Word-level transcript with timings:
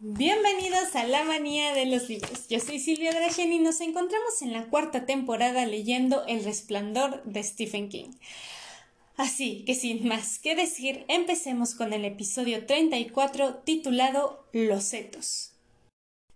Bienvenidos 0.00 0.94
a 0.94 1.02
La 1.02 1.24
Manía 1.24 1.74
de 1.74 1.84
los 1.84 2.08
Libros. 2.08 2.46
Yo 2.46 2.60
soy 2.60 2.78
Silvia 2.78 3.10
Drachen 3.10 3.52
y 3.52 3.58
nos 3.58 3.80
encontramos 3.80 4.42
en 4.42 4.52
la 4.52 4.66
cuarta 4.66 5.06
temporada 5.06 5.66
leyendo 5.66 6.24
El 6.28 6.44
Resplandor 6.44 7.24
de 7.24 7.42
Stephen 7.42 7.88
King. 7.88 8.12
Así 9.16 9.64
que 9.64 9.74
sin 9.74 10.06
más 10.06 10.38
que 10.38 10.54
decir, 10.54 11.04
empecemos 11.08 11.74
con 11.74 11.92
el 11.92 12.04
episodio 12.04 12.64
34 12.64 13.56
titulado 13.64 14.46
Los 14.52 14.84
Setos. 14.84 15.54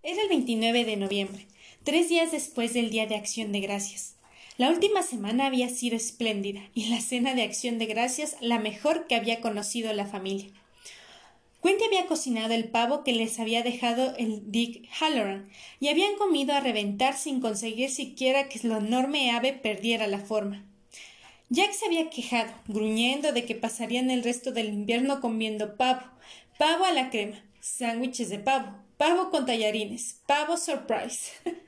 Era 0.03 0.21
el 0.23 0.29
29 0.29 0.85
de 0.85 0.97
noviembre, 0.97 1.47
tres 1.85 2.09
días 2.09 2.33
después 2.33 2.75
del 2.75 2.91
Día 2.91 3.07
de 3.07 3.15
Acción 3.15 3.53
de 3.53 3.61
Gracias. 3.61 4.17
La 4.59 4.71
última 4.71 5.05
semana 5.05 5.47
había 5.47 5.69
sido 5.69 5.95
espléndida 5.95 6.69
y 6.75 6.87
la 6.87 7.01
cena 7.01 7.37
de 7.37 7.43
Acción 7.43 7.79
de 7.79 7.87
Gracias 7.87 8.37
la 8.41 8.59
mejor 8.59 9.07
que 9.07 9.15
había 9.15 9.41
conocido 9.41 9.93
la 9.93 10.07
familia. 10.07 10.51
Wendy 11.63 11.85
había 11.85 12.07
cocinado 12.07 12.55
el 12.55 12.69
pavo 12.69 13.05
que 13.05 13.13
les 13.13 13.39
había 13.39 13.63
dejado 13.63 14.17
el 14.17 14.51
Dick 14.51 14.89
Halloran 14.91 15.49
y 15.79 15.89
habían 15.89 16.17
comido 16.17 16.55
a 16.55 16.61
reventar 16.61 17.17
sin 17.17 17.41
conseguir 17.41 17.91
siquiera 17.91 18.49
que 18.49 18.67
la 18.67 18.79
enorme 18.79 19.31
ave 19.31 19.53
perdiera 19.53 20.09
la 20.09 20.19
forma. 20.19 20.65
Jack 21.51 21.73
se 21.73 21.87
había 21.87 22.11
quejado, 22.11 22.51
gruñendo 22.67 23.33
de 23.33 23.45
que 23.45 23.55
pasarían 23.55 24.11
el 24.11 24.25
resto 24.25 24.53
del 24.53 24.69
invierno 24.69 25.21
comiendo 25.21 25.77
pavo, 25.77 26.03
pavo 26.59 26.85
a 26.85 26.93
la 26.93 27.11
crema, 27.11 27.45
sándwiches 27.61 28.31
de 28.31 28.39
pavo, 28.39 28.75
pavo 28.97 29.31
con 29.31 29.47
tallarines, 29.47 30.17
pavo 30.27 30.57
surprise. 30.57 31.33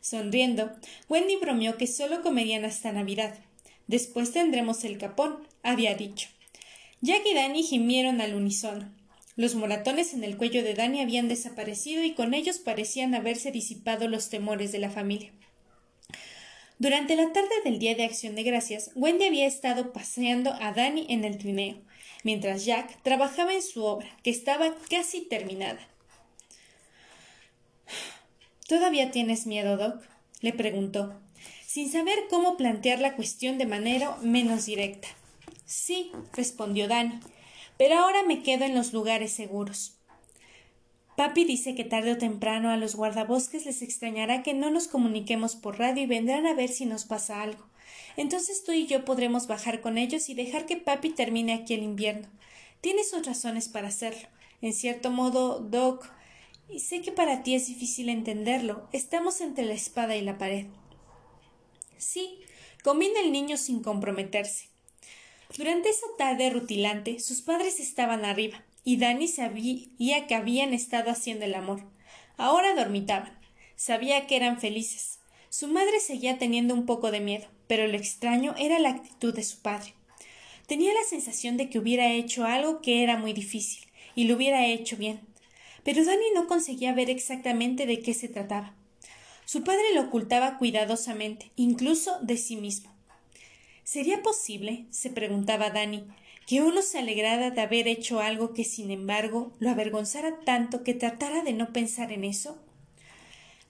Sonriendo, 0.00 0.72
Wendy 1.08 1.36
bromeó 1.36 1.76
que 1.76 1.86
solo 1.86 2.20
comerían 2.20 2.64
hasta 2.64 2.92
Navidad. 2.92 3.38
Después 3.86 4.32
tendremos 4.32 4.84
el 4.84 4.98
capón, 4.98 5.46
había 5.62 5.94
dicho. 5.94 6.28
Jack 7.00 7.22
y 7.24 7.34
Danny 7.34 7.62
gimieron 7.62 8.20
al 8.20 8.34
unísono. 8.34 8.97
Los 9.38 9.54
moratones 9.54 10.14
en 10.14 10.24
el 10.24 10.36
cuello 10.36 10.64
de 10.64 10.74
Dani 10.74 11.00
habían 11.00 11.28
desaparecido 11.28 12.02
y 12.02 12.12
con 12.12 12.34
ellos 12.34 12.58
parecían 12.58 13.14
haberse 13.14 13.52
disipado 13.52 14.08
los 14.08 14.30
temores 14.30 14.72
de 14.72 14.80
la 14.80 14.90
familia. 14.90 15.30
Durante 16.80 17.14
la 17.14 17.32
tarde 17.32 17.54
del 17.62 17.78
día 17.78 17.94
de 17.94 18.02
acción 18.02 18.34
de 18.34 18.42
gracias, 18.42 18.90
Wendy 18.96 19.26
había 19.26 19.46
estado 19.46 19.92
paseando 19.92 20.54
a 20.60 20.72
Dani 20.72 21.06
en 21.08 21.24
el 21.24 21.38
trineo, 21.38 21.76
mientras 22.24 22.64
Jack 22.64 23.00
trabajaba 23.04 23.54
en 23.54 23.62
su 23.62 23.84
obra, 23.84 24.08
que 24.24 24.30
estaba 24.30 24.74
casi 24.90 25.20
terminada. 25.20 25.86
¿Todavía 28.66 29.12
tienes 29.12 29.46
miedo, 29.46 29.76
Doc? 29.76 30.02
le 30.40 30.52
preguntó, 30.52 31.14
sin 31.64 31.92
saber 31.92 32.18
cómo 32.28 32.56
plantear 32.56 32.98
la 32.98 33.14
cuestión 33.14 33.56
de 33.56 33.66
manera 33.66 34.16
menos 34.16 34.66
directa. 34.66 35.06
Sí, 35.64 36.10
respondió 36.32 36.88
Dani, 36.88 37.20
pero 37.78 37.94
ahora 37.94 38.22
me 38.24 38.42
quedo 38.42 38.64
en 38.64 38.74
los 38.74 38.92
lugares 38.92 39.32
seguros. 39.32 39.94
Papi 41.16 41.44
dice 41.44 41.74
que 41.74 41.84
tarde 41.84 42.12
o 42.12 42.18
temprano 42.18 42.70
a 42.70 42.76
los 42.76 42.94
guardabosques 42.94 43.66
les 43.66 43.82
extrañará 43.82 44.42
que 44.42 44.54
no 44.54 44.70
nos 44.70 44.86
comuniquemos 44.86 45.56
por 45.56 45.78
radio 45.78 46.02
y 46.02 46.06
vendrán 46.06 46.46
a 46.46 46.54
ver 46.54 46.68
si 46.68 46.84
nos 46.84 47.06
pasa 47.06 47.42
algo. 47.42 47.64
Entonces 48.16 48.62
tú 48.64 48.72
y 48.72 48.86
yo 48.86 49.04
podremos 49.04 49.46
bajar 49.46 49.80
con 49.80 49.96
ellos 49.98 50.28
y 50.28 50.34
dejar 50.34 50.66
que 50.66 50.76
papi 50.76 51.10
termine 51.10 51.54
aquí 51.54 51.74
el 51.74 51.82
invierno. 51.82 52.28
Tiene 52.80 53.02
sus 53.04 53.26
razones 53.26 53.68
para 53.68 53.88
hacerlo. 53.88 54.28
En 54.60 54.72
cierto 54.72 55.10
modo, 55.10 55.60
Doc, 55.60 56.08
y 56.68 56.80
sé 56.80 57.00
que 57.00 57.12
para 57.12 57.42
ti 57.42 57.54
es 57.54 57.66
difícil 57.66 58.08
entenderlo, 58.08 58.88
estamos 58.92 59.40
entre 59.40 59.64
la 59.64 59.74
espada 59.74 60.16
y 60.16 60.22
la 60.22 60.36
pared. 60.36 60.66
Sí, 61.96 62.40
combina 62.84 63.20
el 63.20 63.32
niño 63.32 63.56
sin 63.56 63.82
comprometerse. 63.82 64.68
Durante 65.56 65.88
esa 65.88 66.06
tarde 66.18 66.50
rutilante, 66.50 67.20
sus 67.20 67.40
padres 67.40 67.80
estaban 67.80 68.24
arriba, 68.24 68.62
y 68.84 68.98
Dani 68.98 69.28
sabía 69.28 70.26
que 70.26 70.34
habían 70.34 70.74
estado 70.74 71.10
haciendo 71.10 71.46
el 71.46 71.54
amor. 71.54 71.82
Ahora 72.36 72.74
dormitaban. 72.74 73.38
Sabía 73.74 74.26
que 74.26 74.36
eran 74.36 74.60
felices. 74.60 75.18
Su 75.48 75.68
madre 75.68 76.00
seguía 76.00 76.38
teniendo 76.38 76.74
un 76.74 76.84
poco 76.84 77.10
de 77.10 77.20
miedo, 77.20 77.46
pero 77.66 77.86
lo 77.86 77.96
extraño 77.96 78.54
era 78.58 78.78
la 78.78 78.90
actitud 78.90 79.34
de 79.34 79.42
su 79.42 79.60
padre. 79.60 79.94
Tenía 80.66 80.92
la 80.92 81.04
sensación 81.08 81.56
de 81.56 81.70
que 81.70 81.78
hubiera 81.78 82.12
hecho 82.12 82.44
algo 82.44 82.82
que 82.82 83.02
era 83.02 83.16
muy 83.16 83.32
difícil, 83.32 83.86
y 84.14 84.24
lo 84.24 84.36
hubiera 84.36 84.66
hecho 84.66 84.96
bien. 84.96 85.20
Pero 85.82 86.04
Dani 86.04 86.30
no 86.34 86.46
conseguía 86.46 86.92
ver 86.92 87.08
exactamente 87.08 87.86
de 87.86 88.00
qué 88.00 88.12
se 88.12 88.28
trataba. 88.28 88.74
Su 89.46 89.64
padre 89.64 89.94
lo 89.94 90.02
ocultaba 90.02 90.58
cuidadosamente, 90.58 91.50
incluso 91.56 92.18
de 92.20 92.36
sí 92.36 92.56
mismo. 92.56 92.97
¿Sería 93.90 94.20
posible, 94.22 94.84
se 94.90 95.08
preguntaba 95.08 95.70
Dani, 95.70 96.04
que 96.46 96.60
uno 96.60 96.82
se 96.82 96.98
alegrara 96.98 97.50
de 97.50 97.62
haber 97.62 97.88
hecho 97.88 98.20
algo 98.20 98.52
que, 98.52 98.62
sin 98.62 98.90
embargo, 98.90 99.54
lo 99.60 99.70
avergonzara 99.70 100.40
tanto 100.40 100.84
que 100.84 100.92
tratara 100.92 101.42
de 101.42 101.54
no 101.54 101.72
pensar 101.72 102.12
en 102.12 102.24
eso? 102.24 102.62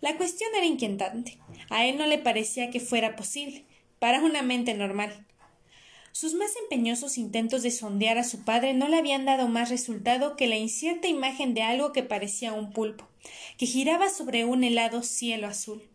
La 0.01 0.17
cuestión 0.17 0.51
era 0.57 0.67
inquietante. 0.67 1.39
A 1.71 1.87
él 1.87 1.99
no 1.99 2.07
le 2.07 2.19
parecía 2.19 2.69
que 2.71 2.81
fuera 2.81 3.15
posible, 3.15 3.65
para 4.01 4.21
una 4.21 4.43
mente 4.43 4.75
normal. 4.75 5.25
Sus 6.11 6.35
más 6.35 6.51
empeñosos 6.65 7.17
intentos 7.17 7.63
de 7.63 7.71
sondear 7.71 8.19
a 8.19 8.25
su 8.25 8.45
padre 8.45 8.75
no 8.75 8.89
le 8.89 8.97
habían 8.97 9.25
dado 9.25 9.47
más 9.47 9.71
resultado 9.71 10.35
que 10.35 10.49
la 10.49 10.57
incierta 10.57 11.07
imagen 11.07 11.55
de 11.55 11.63
algo 11.63 11.93
que 11.93 12.03
parecía 12.03 12.53
un 12.55 12.73
pulpo, 12.73 13.07
que 13.57 13.67
giraba 13.67 14.09
sobre 14.09 14.45
un 14.45 14.65
helado 14.65 15.05
cielo 15.05 15.47
azul 15.47 15.89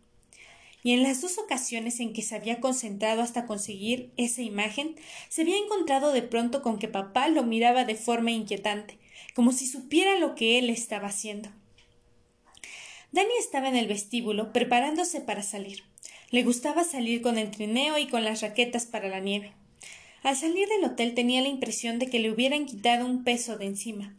y 0.84 0.92
en 0.92 1.02
las 1.02 1.22
dos 1.22 1.38
ocasiones 1.38 1.98
en 1.98 2.12
que 2.12 2.20
se 2.20 2.36
había 2.36 2.60
concentrado 2.60 3.22
hasta 3.22 3.46
conseguir 3.46 4.12
esa 4.18 4.42
imagen, 4.42 4.96
se 5.30 5.40
había 5.40 5.56
encontrado 5.56 6.12
de 6.12 6.20
pronto 6.20 6.60
con 6.60 6.78
que 6.78 6.88
papá 6.88 7.26
lo 7.28 7.42
miraba 7.42 7.86
de 7.86 7.94
forma 7.94 8.30
inquietante, 8.30 8.98
como 9.34 9.52
si 9.52 9.66
supiera 9.66 10.18
lo 10.18 10.34
que 10.34 10.58
él 10.58 10.68
estaba 10.68 11.08
haciendo. 11.08 11.48
Dani 13.12 13.32
estaba 13.40 13.68
en 13.68 13.76
el 13.76 13.86
vestíbulo, 13.86 14.52
preparándose 14.52 15.22
para 15.22 15.42
salir. 15.42 15.84
Le 16.30 16.42
gustaba 16.42 16.84
salir 16.84 17.22
con 17.22 17.38
el 17.38 17.50
trineo 17.50 17.96
y 17.96 18.06
con 18.06 18.22
las 18.22 18.42
raquetas 18.42 18.84
para 18.84 19.08
la 19.08 19.20
nieve. 19.20 19.52
Al 20.22 20.36
salir 20.36 20.68
del 20.68 20.84
hotel 20.84 21.14
tenía 21.14 21.40
la 21.40 21.48
impresión 21.48 21.98
de 21.98 22.10
que 22.10 22.18
le 22.18 22.30
hubieran 22.30 22.66
quitado 22.66 23.06
un 23.06 23.24
peso 23.24 23.56
de 23.56 23.66
encima. 23.66 24.14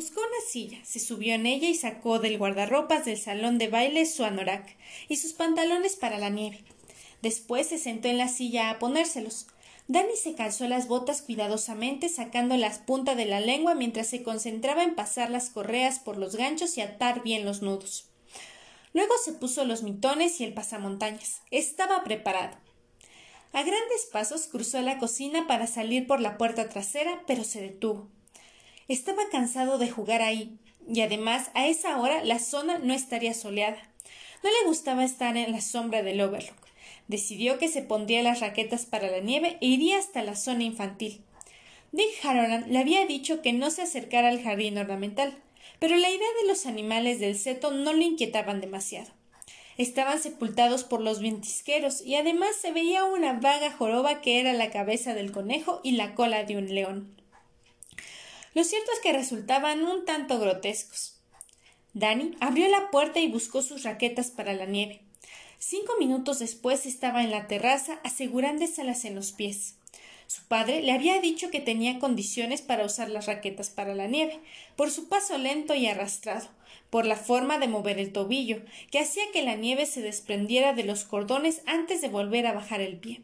Buscó 0.00 0.20
una 0.20 0.50
silla, 0.50 0.78
se 0.82 0.98
subió 0.98 1.34
en 1.34 1.44
ella 1.44 1.68
y 1.68 1.74
sacó 1.74 2.18
del 2.20 2.38
guardarropas 2.38 3.04
del 3.04 3.18
salón 3.18 3.58
de 3.58 3.68
baile 3.68 4.06
su 4.06 4.24
anorak 4.24 4.74
y 5.10 5.16
sus 5.16 5.34
pantalones 5.34 5.94
para 5.96 6.16
la 6.16 6.30
nieve. 6.30 6.64
Después 7.20 7.66
se 7.66 7.76
sentó 7.76 8.08
en 8.08 8.16
la 8.16 8.28
silla 8.28 8.70
a 8.70 8.78
ponérselos. 8.78 9.48
Dani 9.88 10.16
se 10.16 10.34
calzó 10.34 10.66
las 10.68 10.88
botas 10.88 11.20
cuidadosamente, 11.20 12.08
sacando 12.08 12.56
las 12.56 12.78
puntas 12.78 13.14
de 13.14 13.26
la 13.26 13.40
lengua 13.40 13.74
mientras 13.74 14.06
se 14.06 14.22
concentraba 14.22 14.84
en 14.84 14.94
pasar 14.94 15.28
las 15.28 15.50
correas 15.50 15.98
por 15.98 16.16
los 16.16 16.34
ganchos 16.34 16.78
y 16.78 16.80
atar 16.80 17.22
bien 17.22 17.44
los 17.44 17.60
nudos. 17.60 18.08
Luego 18.94 19.12
se 19.22 19.34
puso 19.34 19.66
los 19.66 19.82
mitones 19.82 20.40
y 20.40 20.44
el 20.44 20.54
pasamontañas. 20.54 21.42
Estaba 21.50 22.04
preparado. 22.04 22.56
A 23.52 23.62
grandes 23.64 24.08
pasos 24.10 24.46
cruzó 24.46 24.80
la 24.80 24.96
cocina 24.96 25.46
para 25.46 25.66
salir 25.66 26.06
por 26.06 26.22
la 26.22 26.38
puerta 26.38 26.70
trasera, 26.70 27.22
pero 27.26 27.44
se 27.44 27.60
detuvo. 27.60 28.08
Estaba 28.90 29.28
cansado 29.30 29.78
de 29.78 29.88
jugar 29.88 30.20
ahí, 30.20 30.58
y 30.92 31.02
además 31.02 31.52
a 31.54 31.68
esa 31.68 32.00
hora 32.00 32.24
la 32.24 32.40
zona 32.40 32.80
no 32.80 32.92
estaría 32.92 33.34
soleada. 33.34 33.78
No 34.42 34.50
le 34.50 34.66
gustaba 34.66 35.04
estar 35.04 35.36
en 35.36 35.52
la 35.52 35.60
sombra 35.60 36.02
del 36.02 36.20
Overlook. 36.20 36.58
Decidió 37.06 37.56
que 37.56 37.68
se 37.68 37.82
pondría 37.82 38.20
las 38.24 38.40
raquetas 38.40 38.86
para 38.86 39.08
la 39.08 39.20
nieve 39.20 39.58
e 39.60 39.66
iría 39.68 39.96
hasta 39.96 40.24
la 40.24 40.34
zona 40.34 40.64
infantil. 40.64 41.22
Dick 41.92 42.24
Harroran 42.24 42.64
le 42.66 42.80
había 42.80 43.06
dicho 43.06 43.42
que 43.42 43.52
no 43.52 43.70
se 43.70 43.82
acercara 43.82 44.28
al 44.28 44.42
jardín 44.42 44.76
ornamental, 44.76 45.38
pero 45.78 45.96
la 45.96 46.10
idea 46.10 46.28
de 46.42 46.48
los 46.48 46.66
animales 46.66 47.20
del 47.20 47.38
seto 47.38 47.70
no 47.70 47.92
le 47.92 48.02
inquietaban 48.02 48.60
demasiado. 48.60 49.12
Estaban 49.78 50.20
sepultados 50.20 50.82
por 50.82 51.00
los 51.00 51.20
ventisqueros 51.20 52.04
y 52.04 52.16
además 52.16 52.56
se 52.60 52.72
veía 52.72 53.04
una 53.04 53.34
vaga 53.34 53.70
joroba 53.70 54.20
que 54.20 54.40
era 54.40 54.52
la 54.52 54.70
cabeza 54.70 55.14
del 55.14 55.30
conejo 55.30 55.80
y 55.84 55.92
la 55.92 56.16
cola 56.16 56.42
de 56.42 56.56
un 56.56 56.74
león. 56.74 57.19
Lo 58.54 58.64
cierto 58.64 58.90
es 58.92 59.00
que 59.00 59.12
resultaban 59.12 59.84
un 59.84 60.04
tanto 60.04 60.38
grotescos. 60.38 61.20
Danny 61.94 62.36
abrió 62.40 62.68
la 62.68 62.90
puerta 62.90 63.20
y 63.20 63.28
buscó 63.28 63.62
sus 63.62 63.84
raquetas 63.84 64.30
para 64.30 64.54
la 64.54 64.66
nieve. 64.66 65.02
Cinco 65.58 65.92
minutos 65.98 66.38
después 66.38 66.86
estaba 66.86 67.22
en 67.22 67.30
la 67.30 67.46
terraza 67.46 68.00
asegurándoselas 68.02 69.04
en 69.04 69.14
los 69.14 69.32
pies. 69.32 69.76
Su 70.26 70.44
padre 70.44 70.80
le 70.82 70.92
había 70.92 71.20
dicho 71.20 71.50
que 71.50 71.60
tenía 71.60 71.98
condiciones 71.98 72.62
para 72.62 72.86
usar 72.86 73.10
las 73.10 73.26
raquetas 73.26 73.68
para 73.70 73.94
la 73.94 74.06
nieve, 74.06 74.40
por 74.76 74.90
su 74.90 75.08
paso 75.08 75.36
lento 75.38 75.74
y 75.74 75.86
arrastrado, 75.86 76.48
por 76.88 77.04
la 77.04 77.16
forma 77.16 77.58
de 77.58 77.68
mover 77.68 77.98
el 77.98 78.12
tobillo, 78.12 78.62
que 78.90 79.00
hacía 79.00 79.24
que 79.32 79.42
la 79.42 79.56
nieve 79.56 79.86
se 79.86 80.02
desprendiera 80.02 80.72
de 80.72 80.84
los 80.84 81.04
cordones 81.04 81.62
antes 81.66 82.00
de 82.00 82.08
volver 82.08 82.46
a 82.46 82.52
bajar 82.52 82.80
el 82.80 82.96
pie. 82.96 83.22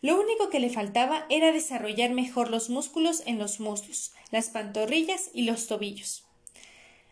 Lo 0.00 0.20
único 0.20 0.48
que 0.48 0.60
le 0.60 0.70
faltaba 0.70 1.26
era 1.28 1.52
desarrollar 1.52 2.10
mejor 2.10 2.50
los 2.50 2.70
músculos 2.70 3.22
en 3.26 3.38
los 3.38 3.58
muslos, 3.58 4.12
las 4.30 4.50
pantorrillas 4.50 5.30
y 5.34 5.42
los 5.42 5.66
tobillos. 5.66 6.24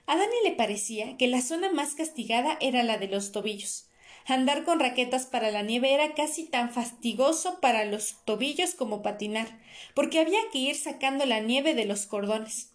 A 0.07 0.17
Dani 0.17 0.37
le 0.45 0.53
parecía 0.53 1.17
que 1.17 1.27
la 1.27 1.43
zona 1.43 1.73
más 1.73 1.95
castigada 1.95 2.57
era 2.61 2.85
la 2.85 2.97
de 2.97 3.09
los 3.09 3.33
tobillos. 3.33 3.89
Andar 4.25 4.65
con 4.65 4.81
raquetas 4.81 5.27
para 5.27 5.51
la 5.51 5.63
nieve 5.63 5.93
era 5.93 6.15
casi 6.15 6.45
tan 6.45 6.73
fastigoso 6.73 7.61
para 7.61 7.85
los 7.85 8.17
tobillos 8.25 8.75
como 8.75 9.03
patinar, 9.03 9.59
porque 9.95 10.21
había 10.21 10.41
que 10.53 10.59
ir 10.59 10.77
sacando 10.77 11.27
la 11.27 11.41
nieve 11.41 11.75
de 11.75 11.85
los 11.85 12.07
cordones. 12.07 12.71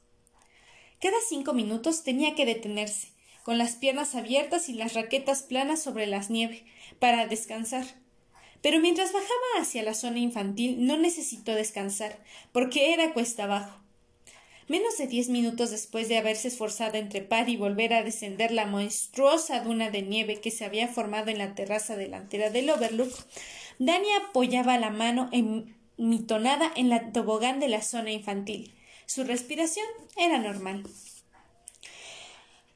Cada 1.02 1.18
cinco 1.28 1.54
minutos 1.54 2.04
tenía 2.04 2.36
que 2.36 2.46
detenerse, 2.46 3.10
con 3.44 3.57
las 3.57 3.75
piernas 3.75 4.14
abiertas 4.16 4.69
y 4.69 4.74
las 4.74 4.94
raquetas 4.94 5.44
planas 5.44 5.81
sobre 5.81 6.06
las 6.06 6.30
nieve, 6.30 6.66
para 7.00 7.28
descansar. 7.28 7.86
Pero 8.62 8.80
mientras 8.80 9.12
bajaba 9.12 9.30
hacia 9.60 9.84
la 9.84 9.94
zona 9.94 10.19
infantil 10.19 10.86
no 10.86 10.98
necesitó 10.98 11.54
descansar, 11.54 12.19
porque 12.52 12.94
era 12.94 13.13
cuesta 13.13 13.46
abajo. 13.46 13.81
Menos 14.68 14.98
de 14.98 15.08
diez 15.08 15.28
minutos 15.28 15.72
después 15.72 16.08
de 16.08 16.18
haberse 16.18 16.48
esforzado 16.48 16.98
en 16.98 17.10
trepar 17.10 17.50
y 17.50 17.58
volver 17.58 17.94
a 17.94 18.04
descender 18.04 18.52
la 18.52 18.66
monstruosa 18.66 19.60
duna 19.60 19.90
de 19.90 20.02
nieve 20.02 20.40
que 20.40 20.52
se 20.52 20.63
había 20.63 20.88
formado 20.88 21.30
en 21.30 21.40
la 21.40 21.56
terraza 21.56 21.98
delantera 21.98 22.50
del 22.52 22.69
Overlook, 22.69 23.12
Dani 23.80 24.08
apoyaba 24.13 24.78
la 24.78 24.92
mano 24.92 25.30
emitonada 25.98 26.72
en 26.75 26.90
la 26.90 27.12
tobogán 27.12 27.60
de 27.60 27.68
la 27.68 27.81
zona 27.81 28.12
infantil. 28.12 28.74
Su 29.07 29.24
respiración 29.24 29.86
era 30.16 30.38
normal. 30.38 30.84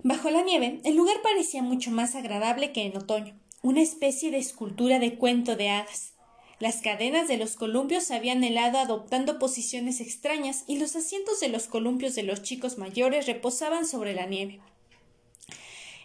Bajo 0.04 0.30
la 0.30 0.42
nieve, 0.42 0.82
el 0.84 0.96
lugar 0.96 1.22
parecía 1.24 1.62
mucho 1.62 1.92
más 1.92 2.16
agradable 2.16 2.74
que 2.74 2.84
en 2.84 2.98
otoño, 2.98 3.40
una 3.66 3.82
especie 3.82 4.30
de 4.30 4.38
escultura 4.38 5.00
de 5.00 5.16
cuento 5.16 5.56
de 5.56 5.70
hadas. 5.70 6.14
Las 6.60 6.84
cadenas 6.84 7.28
de 7.28 7.38
los 7.38 7.56
columpios 7.56 8.12
habían 8.12 8.44
helado 8.44 8.78
adoptando 8.78 9.40
posiciones 9.40 10.02
extrañas 10.02 10.66
y 10.68 10.78
los 10.78 10.96
asientos 10.96 11.40
de 11.40 11.50
los 11.50 11.66
columpios 11.66 12.14
de 12.14 12.22
los 12.22 12.44
chicos 12.44 12.78
mayores 12.78 13.26
reposaban 13.26 13.88
sobre 13.88 14.14
la 14.14 14.28
nieve. 14.28 14.60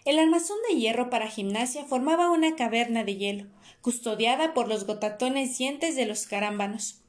El 0.05 0.17
armazón 0.17 0.57
de 0.67 0.75
hierro 0.75 1.11
para 1.11 1.27
gimnasia 1.27 1.85
formaba 1.85 2.31
una 2.31 2.55
caverna 2.55 3.03
de 3.03 3.17
hielo, 3.17 3.45
custodiada 3.83 4.55
por 4.55 4.67
los 4.67 4.87
gotatones 4.87 5.55
dientes 5.59 5.95
de 5.95 6.07
los 6.07 6.25
carámbanos. 6.25 7.01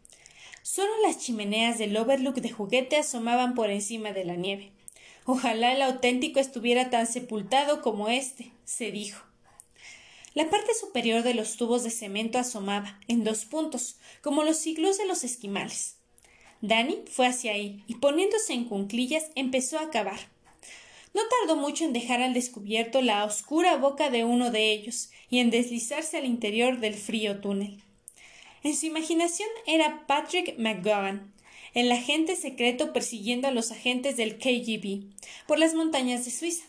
Solo 0.62 0.90
las 1.02 1.18
chimeneas 1.18 1.78
del 1.78 1.96
Overlook 1.96 2.42
de 2.42 2.50
juguete 2.50 2.98
asomaban 2.98 3.54
por 3.54 3.70
encima 3.70 4.12
de 4.12 4.26
la 4.26 4.36
nieve. 4.36 4.70
Ojalá 5.24 5.72
el 5.72 5.80
auténtico 5.80 6.40
estuviera 6.40 6.90
tan 6.90 7.06
sepultado 7.06 7.80
como 7.80 8.08
éste, 8.08 8.52
se 8.66 8.92
dijo. 8.92 9.31
La 10.34 10.48
parte 10.48 10.72
superior 10.74 11.22
de 11.22 11.34
los 11.34 11.56
tubos 11.56 11.84
de 11.84 11.90
cemento 11.90 12.38
asomaba, 12.38 12.98
en 13.06 13.22
dos 13.22 13.44
puntos, 13.44 13.98
como 14.22 14.44
los 14.44 14.56
siglos 14.56 14.96
de 14.96 15.06
los 15.06 15.24
esquimales. 15.24 15.96
Danny 16.62 17.02
fue 17.10 17.26
hacia 17.26 17.52
ahí 17.52 17.84
y 17.86 17.96
poniéndose 17.96 18.54
en 18.54 18.64
cunclillas 18.64 19.30
empezó 19.34 19.78
a 19.78 19.90
cavar. 19.90 20.20
No 21.12 21.20
tardó 21.28 21.60
mucho 21.60 21.84
en 21.84 21.92
dejar 21.92 22.22
al 22.22 22.32
descubierto 22.32 23.02
la 23.02 23.24
oscura 23.24 23.76
boca 23.76 24.08
de 24.08 24.24
uno 24.24 24.50
de 24.50 24.72
ellos 24.72 25.10
y 25.28 25.40
en 25.40 25.50
deslizarse 25.50 26.16
al 26.16 26.24
interior 26.24 26.80
del 26.80 26.94
frío 26.94 27.40
túnel. 27.40 27.82
En 28.62 28.74
su 28.74 28.86
imaginación 28.86 29.48
era 29.66 30.06
Patrick 30.06 30.56
McGowan, 30.58 31.34
el 31.74 31.90
agente 31.90 32.36
secreto 32.36 32.92
persiguiendo 32.92 33.48
a 33.48 33.50
los 33.50 33.72
agentes 33.72 34.16
del 34.16 34.38
KGB 34.38 35.10
por 35.46 35.58
las 35.58 35.74
montañas 35.74 36.24
de 36.24 36.30
Suiza. 36.30 36.64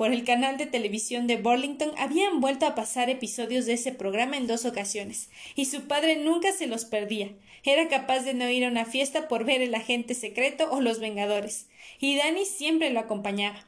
Por 0.00 0.14
el 0.14 0.24
canal 0.24 0.56
de 0.56 0.64
televisión 0.64 1.26
de 1.26 1.36
Burlington 1.36 1.90
habían 1.98 2.40
vuelto 2.40 2.64
a 2.64 2.74
pasar 2.74 3.10
episodios 3.10 3.66
de 3.66 3.74
ese 3.74 3.92
programa 3.92 4.38
en 4.38 4.46
dos 4.46 4.64
ocasiones, 4.64 5.28
y 5.56 5.66
su 5.66 5.88
padre 5.88 6.16
nunca 6.16 6.52
se 6.52 6.66
los 6.66 6.86
perdía. 6.86 7.32
Era 7.64 7.86
capaz 7.88 8.20
de 8.20 8.32
no 8.32 8.48
ir 8.48 8.64
a 8.64 8.68
una 8.68 8.86
fiesta 8.86 9.28
por 9.28 9.44
ver 9.44 9.60
el 9.60 9.74
agente 9.74 10.14
secreto 10.14 10.70
o 10.70 10.80
los 10.80 11.00
Vengadores, 11.00 11.68
y 11.98 12.16
Danny 12.16 12.46
siempre 12.46 12.88
lo 12.88 13.00
acompañaba. 13.00 13.66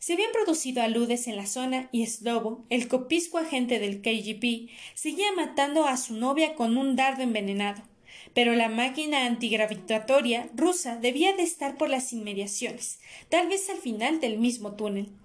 Se 0.00 0.14
habían 0.14 0.32
producido 0.32 0.82
aludes 0.82 1.28
en 1.28 1.36
la 1.36 1.46
zona 1.46 1.88
y 1.92 2.04
Slobo, 2.06 2.64
el 2.68 2.88
copisco 2.88 3.38
agente 3.38 3.78
del 3.78 4.02
KGB, 4.02 4.68
seguía 4.94 5.30
matando 5.36 5.86
a 5.86 5.96
su 5.96 6.16
novia 6.16 6.56
con 6.56 6.76
un 6.76 6.96
dardo 6.96 7.22
envenenado. 7.22 7.82
Pero 8.34 8.56
la 8.56 8.68
máquina 8.68 9.26
antigravitatoria 9.26 10.50
rusa 10.56 10.96
debía 10.96 11.36
de 11.36 11.44
estar 11.44 11.76
por 11.76 11.88
las 11.88 12.12
inmediaciones, 12.12 12.98
tal 13.28 13.46
vez 13.46 13.70
al 13.70 13.78
final 13.78 14.18
del 14.18 14.36
mismo 14.36 14.74
túnel. 14.74 15.19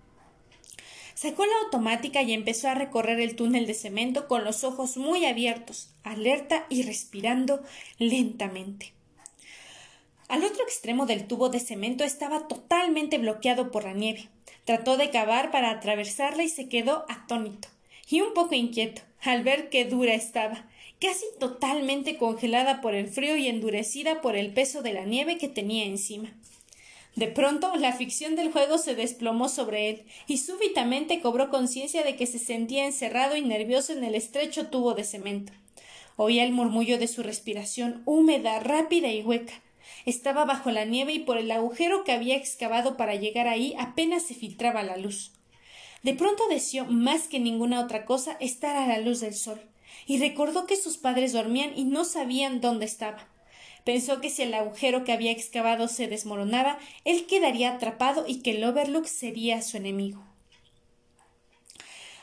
Sacó 1.25 1.43
la 1.43 1.57
automática 1.63 2.21
y 2.21 2.33
empezó 2.33 2.67
a 2.67 2.75
recorrer 2.75 3.19
el 3.19 3.35
túnel 3.35 3.65
de 3.65 3.73
cemento 3.73 4.27
con 4.27 4.43
los 4.43 4.63
ojos 4.63 4.95
muy 4.95 5.25
abiertos, 5.25 5.89
alerta 6.03 6.67
y 6.69 6.83
respirando 6.83 7.63
lentamente. 7.97 8.93
Al 10.27 10.43
otro 10.43 10.61
extremo 10.61 11.07
del 11.07 11.25
tubo 11.25 11.49
de 11.49 11.59
cemento 11.59 12.03
estaba 12.03 12.47
totalmente 12.47 13.17
bloqueado 13.17 13.71
por 13.71 13.85
la 13.85 13.93
nieve. 13.93 14.29
Trató 14.65 14.97
de 14.97 15.09
cavar 15.09 15.49
para 15.49 15.71
atravesarla 15.71 16.43
y 16.43 16.49
se 16.49 16.69
quedó 16.69 17.05
atónito 17.09 17.69
y 18.07 18.21
un 18.21 18.35
poco 18.35 18.53
inquieto 18.53 19.01
al 19.21 19.41
ver 19.41 19.69
qué 19.71 19.83
dura 19.83 20.13
estaba, 20.13 20.67
casi 21.01 21.25
totalmente 21.39 22.17
congelada 22.17 22.81
por 22.81 22.93
el 22.93 23.07
frío 23.07 23.35
y 23.35 23.47
endurecida 23.47 24.21
por 24.21 24.35
el 24.35 24.53
peso 24.53 24.83
de 24.83 24.93
la 24.93 25.05
nieve 25.05 25.39
que 25.39 25.47
tenía 25.47 25.85
encima. 25.85 26.35
De 27.15 27.27
pronto 27.27 27.73
la 27.77 27.93
ficción 27.93 28.35
del 28.35 28.51
juego 28.51 28.77
se 28.77 28.93
desplomó 28.93 29.47
sobre 29.47 29.89
él, 29.89 30.05
y 30.27 30.37
súbitamente 30.37 31.21
cobró 31.21 31.49
conciencia 31.49 32.03
de 32.03 32.17
que 32.17 32.27
se 32.27 32.39
sentía 32.39 32.85
encerrado 32.85 33.37
y 33.37 33.41
nervioso 33.41 33.93
en 33.93 34.03
el 34.03 34.15
estrecho 34.15 34.67
tubo 34.67 34.93
de 34.93 35.05
cemento. 35.05 35.53
Oía 36.17 36.43
el 36.43 36.51
murmullo 36.51 36.97
de 36.97 37.07
su 37.07 37.23
respiración 37.23 38.01
húmeda, 38.05 38.59
rápida 38.59 39.11
y 39.11 39.21
hueca. 39.21 39.53
Estaba 40.05 40.43
bajo 40.45 40.71
la 40.71 40.83
nieve 40.83 41.13
y 41.13 41.19
por 41.19 41.37
el 41.37 41.51
agujero 41.51 42.03
que 42.03 42.11
había 42.11 42.35
excavado 42.35 42.97
para 42.97 43.15
llegar 43.15 43.47
ahí 43.47 43.73
apenas 43.77 44.23
se 44.23 44.33
filtraba 44.33 44.83
la 44.83 44.97
luz. 44.97 45.31
De 46.03 46.13
pronto 46.13 46.43
deseó 46.49 46.85
más 46.85 47.27
que 47.27 47.39
ninguna 47.39 47.79
otra 47.79 48.05
cosa 48.05 48.37
estar 48.39 48.75
a 48.75 48.87
la 48.87 48.99
luz 48.99 49.21
del 49.21 49.33
sol, 49.33 49.61
y 50.05 50.19
recordó 50.19 50.67
que 50.67 50.75
sus 50.75 50.97
padres 50.97 51.31
dormían 51.31 51.71
y 51.77 51.85
no 51.85 52.03
sabían 52.03 52.61
dónde 52.61 52.85
estaba. 52.85 53.27
Pensó 53.85 54.19
que 54.19 54.31
si 54.31 54.41
el 54.41 54.53
agujero 54.55 55.03
que 55.03 55.13
había 55.13 55.31
excavado 55.31 55.87
se 55.87 56.07
desmoronaba, 56.07 56.79
él 57.05 57.27
quedaría 57.27 57.71
atrapado 57.71 58.25
y 58.27 58.41
que 58.41 58.51
el 58.51 58.63
Overlook 58.63 59.05
sería 59.05 59.61
su 59.61 59.77
enemigo. 59.77 60.23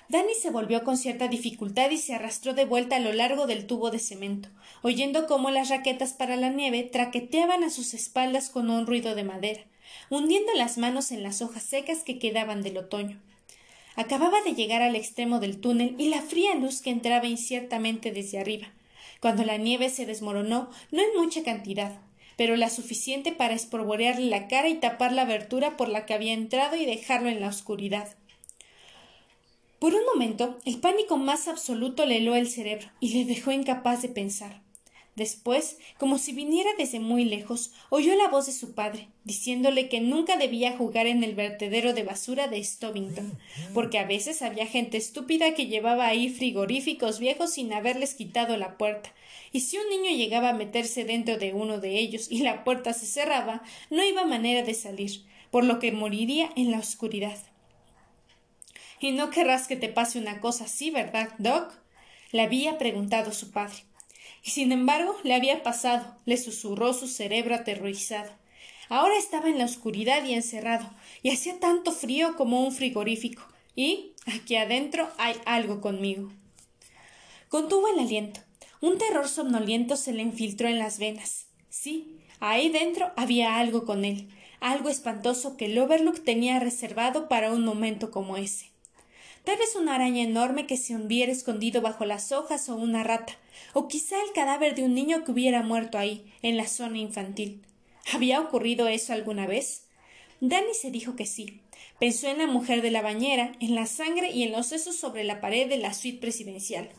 Danny 0.09 0.35
se 0.35 0.51
volvió 0.51 0.83
con 0.83 0.99
cierta 0.99 1.29
dificultad 1.29 1.89
y 1.91 1.99
se 1.99 2.15
arrastró 2.15 2.53
de 2.53 2.65
vuelta 2.65 2.97
a 2.97 3.01
lo 3.01 3.13
largo 3.13 3.47
del 3.47 3.69
tubo 3.69 3.93
de 3.93 4.01
cemento, 4.01 4.49
oyendo 4.83 5.29
cómo 5.29 5.51
las 5.51 5.69
raquetas 5.69 6.13
para 6.15 6.37
la 6.37 6.51
nieve 6.51 6.83
traqueteaban 6.83 7.63
a 7.63 7.71
sus 7.71 7.95
espaldas 7.95 8.51
con 8.51 8.69
un 8.69 8.85
ruido 8.85 9.15
de 9.15 9.23
madera, 9.23 9.63
hundiendo 10.11 10.53
las 10.55 10.79
manos 10.79 11.13
en 11.13 11.23
las 11.23 11.43
hojas 11.43 11.63
secas 11.63 12.03
que 12.03 12.19
quedaban 12.19 12.63
del 12.63 12.77
otoño. 12.77 13.23
Acababa 13.95 14.43
de 14.43 14.55
llegar 14.55 14.83
al 14.83 14.97
extremo 14.97 15.39
del 15.39 15.61
túnel 15.61 15.95
y 15.97 16.09
la 16.09 16.23
fría 16.23 16.57
luz 16.57 16.83
que 16.83 16.91
entraba 16.91 17.29
inciertamente 17.29 18.11
desde 18.11 18.41
arriba 18.41 18.73
cuando 19.23 19.45
la 19.45 19.57
nieve 19.57 19.89
se 19.89 20.05
desmoronó, 20.05 20.69
no 20.91 21.01
en 21.01 21.17
mucha 21.17 21.45
cantidad, 21.45 21.97
pero 22.37 22.57
la 22.57 22.69
suficiente 22.69 23.31
para 23.31 23.55
espolvorearle 23.55 24.27
la 24.27 24.49
cara 24.49 24.69
y 24.69 24.75
tapar 24.75 25.13
la 25.13 25.23
abertura 25.23 25.77
por 25.77 25.89
la 25.89 26.07
que 26.07 26.15
había 26.15 26.33
entrado 26.33 26.75
y 26.75 26.87
dejarlo 26.87 27.29
en 27.29 27.41
la 27.41 27.47
oscuridad. 27.47 28.17
Por 29.79 29.95
un 29.95 30.05
momento, 30.13 30.59
el 30.65 30.81
pánico 30.81 31.19
más 31.19 31.47
absoluto 31.47 32.05
le 32.05 32.17
heló 32.17 32.35
el 32.35 32.49
cerebro 32.49 32.89
y 32.99 33.13
le 33.15 33.25
dejó 33.25 33.53
incapaz 33.53 34.03
de 34.03 34.09
pensar. 34.09 34.61
Después, 35.15 35.77
como 35.99 36.17
si 36.17 36.33
viniera 36.33 36.71
desde 36.79 36.99
muy 36.99 37.27
lejos, 37.27 37.73
oyó 37.91 38.15
la 38.17 38.29
voz 38.29 38.47
de 38.47 38.53
su 38.53 38.75
padre, 38.75 39.09
diciéndole 39.25 39.91
que 39.91 40.01
nunca 40.01 40.39
debía 40.39 40.77
jugar 40.77 41.07
en 41.07 41.23
el 41.23 41.35
vertedero 41.35 41.93
de 41.93 42.03
basura 42.03 42.49
de 42.49 42.65
Stovington, 42.65 43.39
porque 43.75 43.99
a 43.99 44.07
veces 44.07 44.41
había 44.41 44.67
gente 44.67 44.97
estúpida 44.97 45.53
que 45.53 45.67
llevaba 45.67 46.07
ahí 46.07 46.31
frigoríficos 46.31 47.19
viejos 47.19 47.53
sin 47.53 47.75
haberles 47.75 48.15
quitado 48.15 48.57
la 48.57 48.79
puerta, 48.79 49.13
y 49.53 49.61
si 49.61 49.79
un 49.79 49.89
niño 49.89 50.17
llegaba 50.17 50.51
a 50.51 50.55
meterse 50.55 51.05
dentro 51.05 51.37
de 51.37 51.53
uno 51.53 51.79
de 51.79 51.99
ellos 51.99 52.27
y 52.31 52.39
la 52.43 52.65
puerta 52.65 52.93
se 52.95 53.07
cerraba, 53.07 53.63
no 53.91 54.05
iba 54.05 54.25
manera 54.25 54.63
de 54.63 54.75
salir, 54.75 55.25
por 55.51 55.65
lo 55.65 55.79
que 55.79 55.93
moriría 55.93 56.51
en 56.57 56.71
la 56.71 56.79
oscuridad. 56.79 57.39
Y 58.99 59.13
no 59.13 59.31
querrás 59.31 59.69
que 59.69 59.77
te 59.77 59.89
pase 59.89 60.19
una 60.19 60.41
cosa 60.41 60.65
así, 60.65 60.91
¿verdad, 60.91 61.31
Doc? 61.39 61.75
le 62.33 62.43
había 62.43 62.79
preguntado 62.79 63.33
su 63.33 63.51
padre. 63.51 63.85
Y 64.43 64.51
sin 64.51 64.73
embargo 64.73 65.15
le 65.23 65.35
había 65.35 65.63
pasado, 65.63 66.17
le 66.25 66.37
susurró 66.37 66.95
su 66.95 67.07
cerebro 67.07 67.55
aterrorizado. 67.55 68.33
Ahora 68.89 69.17
estaba 69.17 69.49
en 69.49 69.59
la 69.59 69.67
oscuridad 69.67 70.25
y 70.25 70.35
encerrado, 70.35 70.91
y 71.23 71.31
hacía 71.31 71.61
tanto 71.61 71.93
frío 71.93 72.37
como 72.37 72.65
un 72.65 72.73
frigorífico, 72.73 73.43
y 73.77 74.15
aquí 74.27 74.57
adentro 74.57 75.09
hay 75.19 75.37
algo 75.45 75.81
conmigo. 75.81 76.33
Contuvo 77.49 77.89
el 77.89 78.01
aliento. 78.01 78.41
Un 78.83 78.99
terror 78.99 79.29
somnoliento 79.29 79.97
se 79.97 80.13
le 80.13 80.23
infiltró 80.23 80.67
en 80.67 80.81
las 80.81 80.99
venas. 80.99 81.47
Sí, 81.71 82.19
ahí 82.41 82.69
dentro 82.69 83.13
había 83.15 83.59
algo 83.59 83.85
con 83.85 84.05
él, 84.05 84.29
algo 84.59 84.89
espantoso 84.89 85.57
que 85.57 85.67
el 85.67 85.79
Overlook 85.79 86.25
tenía 86.25 86.59
reservado 86.59 87.29
para 87.29 87.53
un 87.53 87.65
momento 87.65 88.11
como 88.11 88.37
ese. 88.37 88.73
Tal 89.45 89.57
vez 89.57 89.77
una 89.77 89.95
araña 89.95 90.25
enorme 90.25 90.67
que 90.67 90.77
se 90.77 90.97
hubiera 90.97 91.31
escondido 91.31 91.81
bajo 91.81 92.05
las 92.05 92.33
hojas 92.33 92.69
o 92.69 92.75
una 92.75 93.05
rata, 93.05 93.35
o 93.73 93.87
quizá 93.87 94.17
el 94.21 94.33
cadáver 94.33 94.75
de 94.75 94.83
un 94.83 94.97
niño 94.97 95.23
que 95.23 95.31
hubiera 95.31 95.63
muerto 95.63 95.97
ahí, 95.97 96.33
en 96.43 96.57
la 96.57 96.67
zona 96.67 96.99
infantil. 96.99 97.63
¿Había 98.13 98.41
ocurrido 98.41 98.89
eso 98.89 99.13
alguna 99.13 99.47
vez? 99.47 99.85
Danny 100.41 100.75
se 100.75 100.91
dijo 100.91 101.15
que 101.15 101.27
sí. 101.27 101.61
Pensó 102.01 102.27
en 102.27 102.39
la 102.39 102.49
mujer 102.49 102.83
de 102.83 102.91
la 102.91 103.01
bañera, 103.01 103.53
en 103.61 103.77
la 103.77 103.87
sangre 103.87 104.33
y 104.33 104.43
en 104.43 104.51
los 104.51 104.67
sesos 104.67 104.97
sobre 104.97 105.23
la 105.23 105.41
pared 105.41 105.69
de 105.69 105.77
la 105.77 105.95
suite 105.95 106.21
presidencial. 106.21 106.91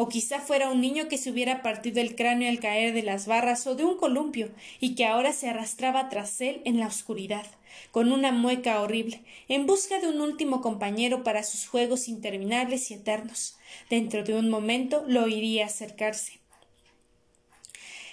O 0.00 0.08
quizá 0.08 0.38
fuera 0.38 0.70
un 0.70 0.80
niño 0.80 1.08
que 1.08 1.18
se 1.18 1.28
hubiera 1.28 1.60
partido 1.60 2.00
el 2.00 2.14
cráneo 2.14 2.48
al 2.48 2.60
caer 2.60 2.94
de 2.94 3.02
las 3.02 3.26
barras 3.26 3.66
o 3.66 3.74
de 3.74 3.84
un 3.84 3.96
columpio, 3.96 4.48
y 4.78 4.94
que 4.94 5.04
ahora 5.04 5.32
se 5.32 5.48
arrastraba 5.48 6.08
tras 6.08 6.40
él 6.40 6.62
en 6.64 6.78
la 6.78 6.86
oscuridad, 6.86 7.46
con 7.90 8.12
una 8.12 8.30
mueca 8.30 8.80
horrible, 8.80 9.22
en 9.48 9.66
busca 9.66 9.98
de 9.98 10.06
un 10.06 10.20
último 10.20 10.60
compañero 10.60 11.24
para 11.24 11.42
sus 11.42 11.66
juegos 11.66 12.06
interminables 12.06 12.92
y 12.92 12.94
eternos. 12.94 13.58
Dentro 13.90 14.22
de 14.22 14.36
un 14.36 14.48
momento 14.48 15.02
lo 15.08 15.24
oiría 15.24 15.66
acercarse. 15.66 16.38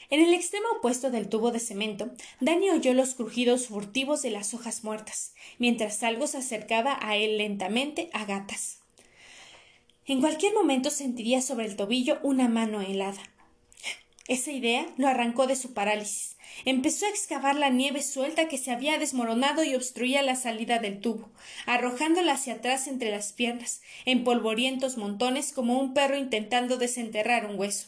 En 0.10 0.22
el 0.22 0.34
extremo 0.34 0.66
opuesto 0.78 1.12
del 1.12 1.30
tubo 1.30 1.52
de 1.52 1.60
cemento, 1.60 2.10
Dani 2.40 2.72
oyó 2.72 2.96
los 2.96 3.14
crujidos 3.14 3.68
furtivos 3.68 4.24
de 4.24 4.32
las 4.32 4.56
hojas 4.56 4.84
muertas, 4.84 5.36
mientras 5.60 6.02
algo 6.02 6.26
se 6.26 6.40
acercaba 6.40 6.98
a 7.00 7.16
él 7.16 7.38
lentamente 7.38 8.10
a 8.12 8.26
gatas. 8.26 8.85
En 10.08 10.22
cualquier 10.22 10.54
momento 10.54 10.92
sentiría 10.92 11.42
sobre 11.42 11.66
el 11.66 11.76
tobillo 11.76 12.20
una 12.22 12.48
mano 12.48 12.82
helada. 12.82 13.22
Esa 14.28 14.52
idea 14.52 14.86
lo 14.98 15.08
arrancó 15.08 15.48
de 15.48 15.56
su 15.56 15.74
parálisis. 15.74 16.38
Empezó 16.64 17.08
a 17.08 17.10
excavar 17.10 17.56
la 17.56 17.70
nieve 17.70 18.04
suelta 18.04 18.48
que 18.48 18.60
se 18.60 18.70
había 18.70 19.00
desmoronado 19.00 19.64
y 19.64 19.74
obstruía 19.74 20.22
la 20.22 20.36
salida 20.36 20.78
del 20.78 21.00
tubo, 21.00 21.30
arrojándola 21.66 22.34
hacia 22.34 22.54
atrás 22.54 22.88
entre 22.88 23.10
las 23.10 23.34
piernas, 23.34 23.82
en 24.06 24.24
polvorientos 24.24 24.98
montones 24.98 25.52
como 25.52 25.80
un 25.80 25.96
perro 25.96 26.18
intentando 26.18 26.78
desenterrar 26.78 27.48
un 27.48 27.60
hueso. 27.60 27.88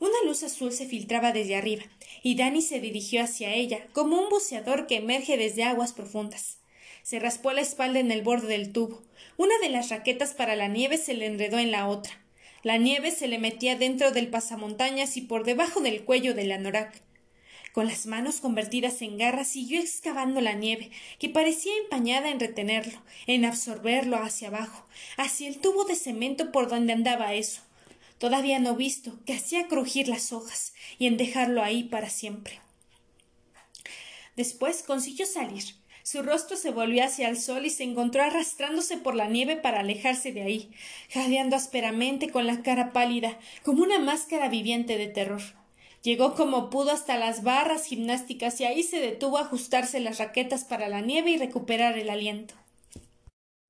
Una 0.00 0.16
luz 0.26 0.42
azul 0.42 0.72
se 0.72 0.86
filtraba 0.86 1.30
desde 1.30 1.54
arriba, 1.54 1.84
y 2.24 2.34
Danny 2.34 2.62
se 2.62 2.80
dirigió 2.80 3.22
hacia 3.22 3.54
ella, 3.54 3.86
como 3.92 4.20
un 4.20 4.28
buceador 4.28 4.88
que 4.88 4.96
emerge 4.96 5.36
desde 5.36 5.62
aguas 5.62 5.92
profundas. 5.92 6.58
Se 7.04 7.20
raspó 7.20 7.52
la 7.52 7.60
espalda 7.60 8.00
en 8.00 8.10
el 8.10 8.22
borde 8.22 8.48
del 8.48 8.72
tubo. 8.72 9.02
Una 9.42 9.58
de 9.58 9.70
las 9.70 9.88
raquetas 9.88 10.34
para 10.34 10.54
la 10.54 10.68
nieve 10.68 10.98
se 10.98 11.14
le 11.14 11.26
enredó 11.26 11.58
en 11.58 11.72
la 11.72 11.88
otra. 11.88 12.12
La 12.62 12.76
nieve 12.76 13.10
se 13.10 13.26
le 13.26 13.40
metía 13.40 13.74
dentro 13.74 14.12
del 14.12 14.28
pasamontañas 14.28 15.16
y 15.16 15.22
por 15.22 15.42
debajo 15.42 15.80
del 15.80 16.04
cuello 16.04 16.32
del 16.32 16.52
anorak. 16.52 17.02
Con 17.72 17.88
las 17.88 18.06
manos 18.06 18.38
convertidas 18.38 19.02
en 19.02 19.18
garras 19.18 19.48
siguió 19.48 19.80
excavando 19.80 20.40
la 20.40 20.52
nieve, 20.52 20.92
que 21.18 21.28
parecía 21.28 21.72
empañada 21.82 22.30
en 22.30 22.38
retenerlo, 22.38 23.02
en 23.26 23.44
absorberlo 23.44 24.16
hacia 24.18 24.46
abajo, 24.46 24.86
hacia 25.16 25.48
el 25.48 25.58
tubo 25.58 25.86
de 25.86 25.96
cemento 25.96 26.52
por 26.52 26.68
donde 26.68 26.92
andaba 26.92 27.34
eso 27.34 27.62
todavía 28.18 28.60
no 28.60 28.76
visto, 28.76 29.18
que 29.26 29.32
hacía 29.32 29.66
crujir 29.66 30.06
las 30.06 30.32
hojas, 30.32 30.74
y 30.96 31.08
en 31.08 31.16
dejarlo 31.16 31.60
ahí 31.60 31.82
para 31.82 32.08
siempre. 32.08 32.60
Después 34.36 34.84
consiguió 34.84 35.26
salir. 35.26 35.81
Su 36.02 36.22
rostro 36.22 36.56
se 36.56 36.70
volvió 36.70 37.04
hacia 37.04 37.28
el 37.28 37.40
sol 37.40 37.64
y 37.64 37.70
se 37.70 37.84
encontró 37.84 38.22
arrastrándose 38.22 38.96
por 38.96 39.14
la 39.14 39.28
nieve 39.28 39.56
para 39.56 39.80
alejarse 39.80 40.32
de 40.32 40.42
ahí, 40.42 40.70
jadeando 41.10 41.54
ásperamente 41.54 42.30
con 42.30 42.46
la 42.46 42.62
cara 42.62 42.92
pálida, 42.92 43.38
como 43.62 43.82
una 43.82 43.98
máscara 43.98 44.48
viviente 44.48 44.98
de 44.98 45.06
terror. 45.06 45.42
Llegó 46.02 46.34
como 46.34 46.70
pudo 46.70 46.90
hasta 46.90 47.16
las 47.16 47.44
barras 47.44 47.86
gimnásticas 47.86 48.60
y 48.60 48.64
ahí 48.64 48.82
se 48.82 48.98
detuvo 48.98 49.38
a 49.38 49.42
ajustarse 49.42 50.00
las 50.00 50.18
raquetas 50.18 50.64
para 50.64 50.88
la 50.88 51.00
nieve 51.00 51.30
y 51.30 51.38
recuperar 51.38 51.96
el 51.96 52.10
aliento. 52.10 52.54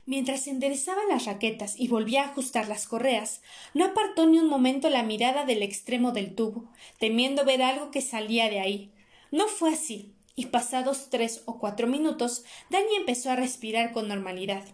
Mientras 0.06 0.48
enderezaba 0.48 1.02
las 1.08 1.26
raquetas 1.26 1.78
y 1.78 1.88
volvía 1.88 2.22
a 2.22 2.28
ajustar 2.28 2.66
las 2.66 2.88
correas, 2.88 3.42
no 3.74 3.84
apartó 3.84 4.26
ni 4.26 4.38
un 4.38 4.48
momento 4.48 4.88
la 4.88 5.02
mirada 5.02 5.44
del 5.44 5.62
extremo 5.62 6.12
del 6.12 6.34
tubo, 6.34 6.64
temiendo 6.98 7.44
ver 7.44 7.62
algo 7.62 7.90
que 7.90 8.00
salía 8.00 8.48
de 8.48 8.60
ahí. 8.60 8.90
No 9.30 9.46
fue 9.46 9.74
así, 9.74 10.11
y 10.34 10.46
pasados 10.46 11.10
tres 11.10 11.42
o 11.46 11.58
cuatro 11.58 11.86
minutos, 11.86 12.44
Dani 12.70 12.96
empezó 12.96 13.30
a 13.30 13.36
respirar 13.36 13.92
con 13.92 14.08
normalidad. 14.08 14.64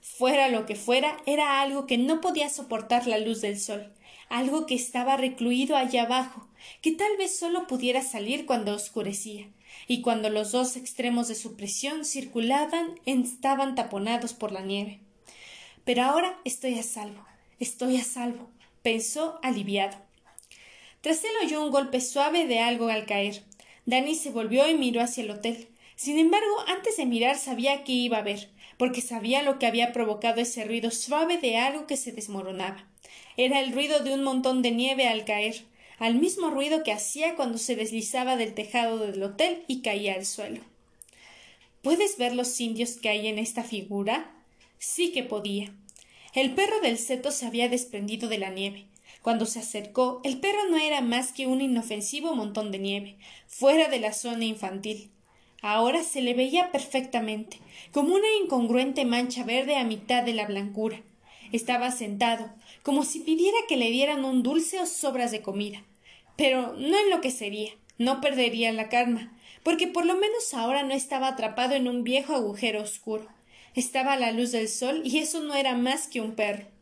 Fuera 0.00 0.48
lo 0.48 0.66
que 0.66 0.76
fuera, 0.76 1.16
era 1.26 1.62
algo 1.62 1.86
que 1.86 1.98
no 1.98 2.20
podía 2.20 2.50
soportar 2.50 3.06
la 3.06 3.18
luz 3.18 3.40
del 3.40 3.58
sol, 3.58 3.92
algo 4.28 4.66
que 4.66 4.74
estaba 4.74 5.16
recluido 5.16 5.76
allá 5.76 6.02
abajo, 6.02 6.48
que 6.82 6.92
tal 6.92 7.16
vez 7.16 7.38
solo 7.38 7.66
pudiera 7.66 8.02
salir 8.02 8.46
cuando 8.46 8.74
oscurecía, 8.74 9.48
y 9.88 10.02
cuando 10.02 10.30
los 10.30 10.52
dos 10.52 10.76
extremos 10.76 11.28
de 11.28 11.34
su 11.34 11.56
prisión 11.56 12.04
circulaban 12.04 13.00
estaban 13.06 13.74
taponados 13.74 14.34
por 14.34 14.52
la 14.52 14.60
nieve. 14.60 15.00
Pero 15.84 16.02
ahora 16.02 16.38
estoy 16.44 16.78
a 16.78 16.82
salvo, 16.82 17.24
estoy 17.58 17.96
a 17.96 18.04
salvo, 18.04 18.50
pensó 18.82 19.38
aliviado. 19.42 19.96
Tras 21.00 21.22
él 21.24 21.32
oyó 21.42 21.62
un 21.62 21.70
golpe 21.70 22.00
suave 22.00 22.46
de 22.46 22.60
algo 22.60 22.88
al 22.88 23.04
caer. 23.04 23.42
Dani 23.86 24.14
se 24.14 24.30
volvió 24.30 24.68
y 24.68 24.74
miró 24.74 25.00
hacia 25.00 25.24
el 25.24 25.30
hotel. 25.30 25.68
Sin 25.96 26.18
embargo, 26.18 26.54
antes 26.66 26.96
de 26.96 27.06
mirar 27.06 27.36
sabía 27.36 27.84
qué 27.84 27.92
iba 27.92 28.18
a 28.18 28.22
ver, 28.22 28.50
porque 28.78 29.00
sabía 29.00 29.42
lo 29.42 29.58
que 29.58 29.66
había 29.66 29.92
provocado 29.92 30.40
ese 30.40 30.64
ruido 30.64 30.90
suave 30.90 31.38
de 31.38 31.56
algo 31.56 31.86
que 31.86 31.96
se 31.96 32.12
desmoronaba. 32.12 32.88
Era 33.36 33.60
el 33.60 33.72
ruido 33.72 34.00
de 34.00 34.14
un 34.14 34.24
montón 34.24 34.62
de 34.62 34.70
nieve 34.70 35.06
al 35.06 35.24
caer, 35.24 35.64
al 35.98 36.16
mismo 36.16 36.50
ruido 36.50 36.82
que 36.82 36.92
hacía 36.92 37.36
cuando 37.36 37.58
se 37.58 37.76
deslizaba 37.76 38.36
del 38.36 38.54
tejado 38.54 38.98
del 38.98 39.22
hotel 39.22 39.62
y 39.68 39.82
caía 39.82 40.14
al 40.14 40.26
suelo. 40.26 40.60
¿Puedes 41.82 42.16
ver 42.16 42.34
los 42.34 42.60
indios 42.60 42.96
que 42.96 43.10
hay 43.10 43.26
en 43.28 43.38
esta 43.38 43.62
figura? 43.62 44.32
Sí 44.78 45.12
que 45.12 45.22
podía. 45.22 45.72
El 46.34 46.54
perro 46.54 46.80
del 46.80 46.98
seto 46.98 47.30
se 47.30 47.46
había 47.46 47.68
desprendido 47.68 48.28
de 48.28 48.38
la 48.38 48.50
nieve. 48.50 48.86
Cuando 49.24 49.46
se 49.46 49.60
acercó, 49.60 50.20
el 50.22 50.38
perro 50.38 50.68
no 50.68 50.76
era 50.76 51.00
más 51.00 51.32
que 51.32 51.46
un 51.46 51.62
inofensivo 51.62 52.34
montón 52.34 52.70
de 52.70 52.78
nieve, 52.78 53.16
fuera 53.46 53.88
de 53.88 53.98
la 53.98 54.12
zona 54.12 54.44
infantil. 54.44 55.12
Ahora 55.62 56.02
se 56.02 56.20
le 56.20 56.34
veía 56.34 56.70
perfectamente, 56.70 57.58
como 57.90 58.14
una 58.14 58.26
incongruente 58.42 59.06
mancha 59.06 59.42
verde 59.42 59.76
a 59.76 59.84
mitad 59.84 60.24
de 60.24 60.34
la 60.34 60.44
blancura. 60.44 61.00
Estaba 61.52 61.90
sentado, 61.90 62.52
como 62.82 63.02
si 63.02 63.20
pidiera 63.20 63.56
que 63.66 63.78
le 63.78 63.90
dieran 63.90 64.26
un 64.26 64.42
dulce 64.42 64.78
o 64.78 64.84
sobras 64.84 65.30
de 65.30 65.40
comida. 65.40 65.82
Pero 66.36 66.74
no 66.74 66.98
enloquecería, 66.98 67.70
no 67.96 68.20
perdería 68.20 68.74
la 68.74 68.90
calma, 68.90 69.32
porque 69.62 69.86
por 69.86 70.04
lo 70.04 70.16
menos 70.16 70.52
ahora 70.52 70.82
no 70.82 70.92
estaba 70.92 71.28
atrapado 71.28 71.74
en 71.74 71.88
un 71.88 72.04
viejo 72.04 72.34
agujero 72.34 72.82
oscuro. 72.82 73.26
Estaba 73.74 74.12
a 74.12 74.18
la 74.18 74.32
luz 74.32 74.52
del 74.52 74.68
sol 74.68 75.00
y 75.02 75.16
eso 75.16 75.40
no 75.40 75.54
era 75.54 75.74
más 75.78 76.08
que 76.08 76.20
un 76.20 76.34
perro. 76.34 76.73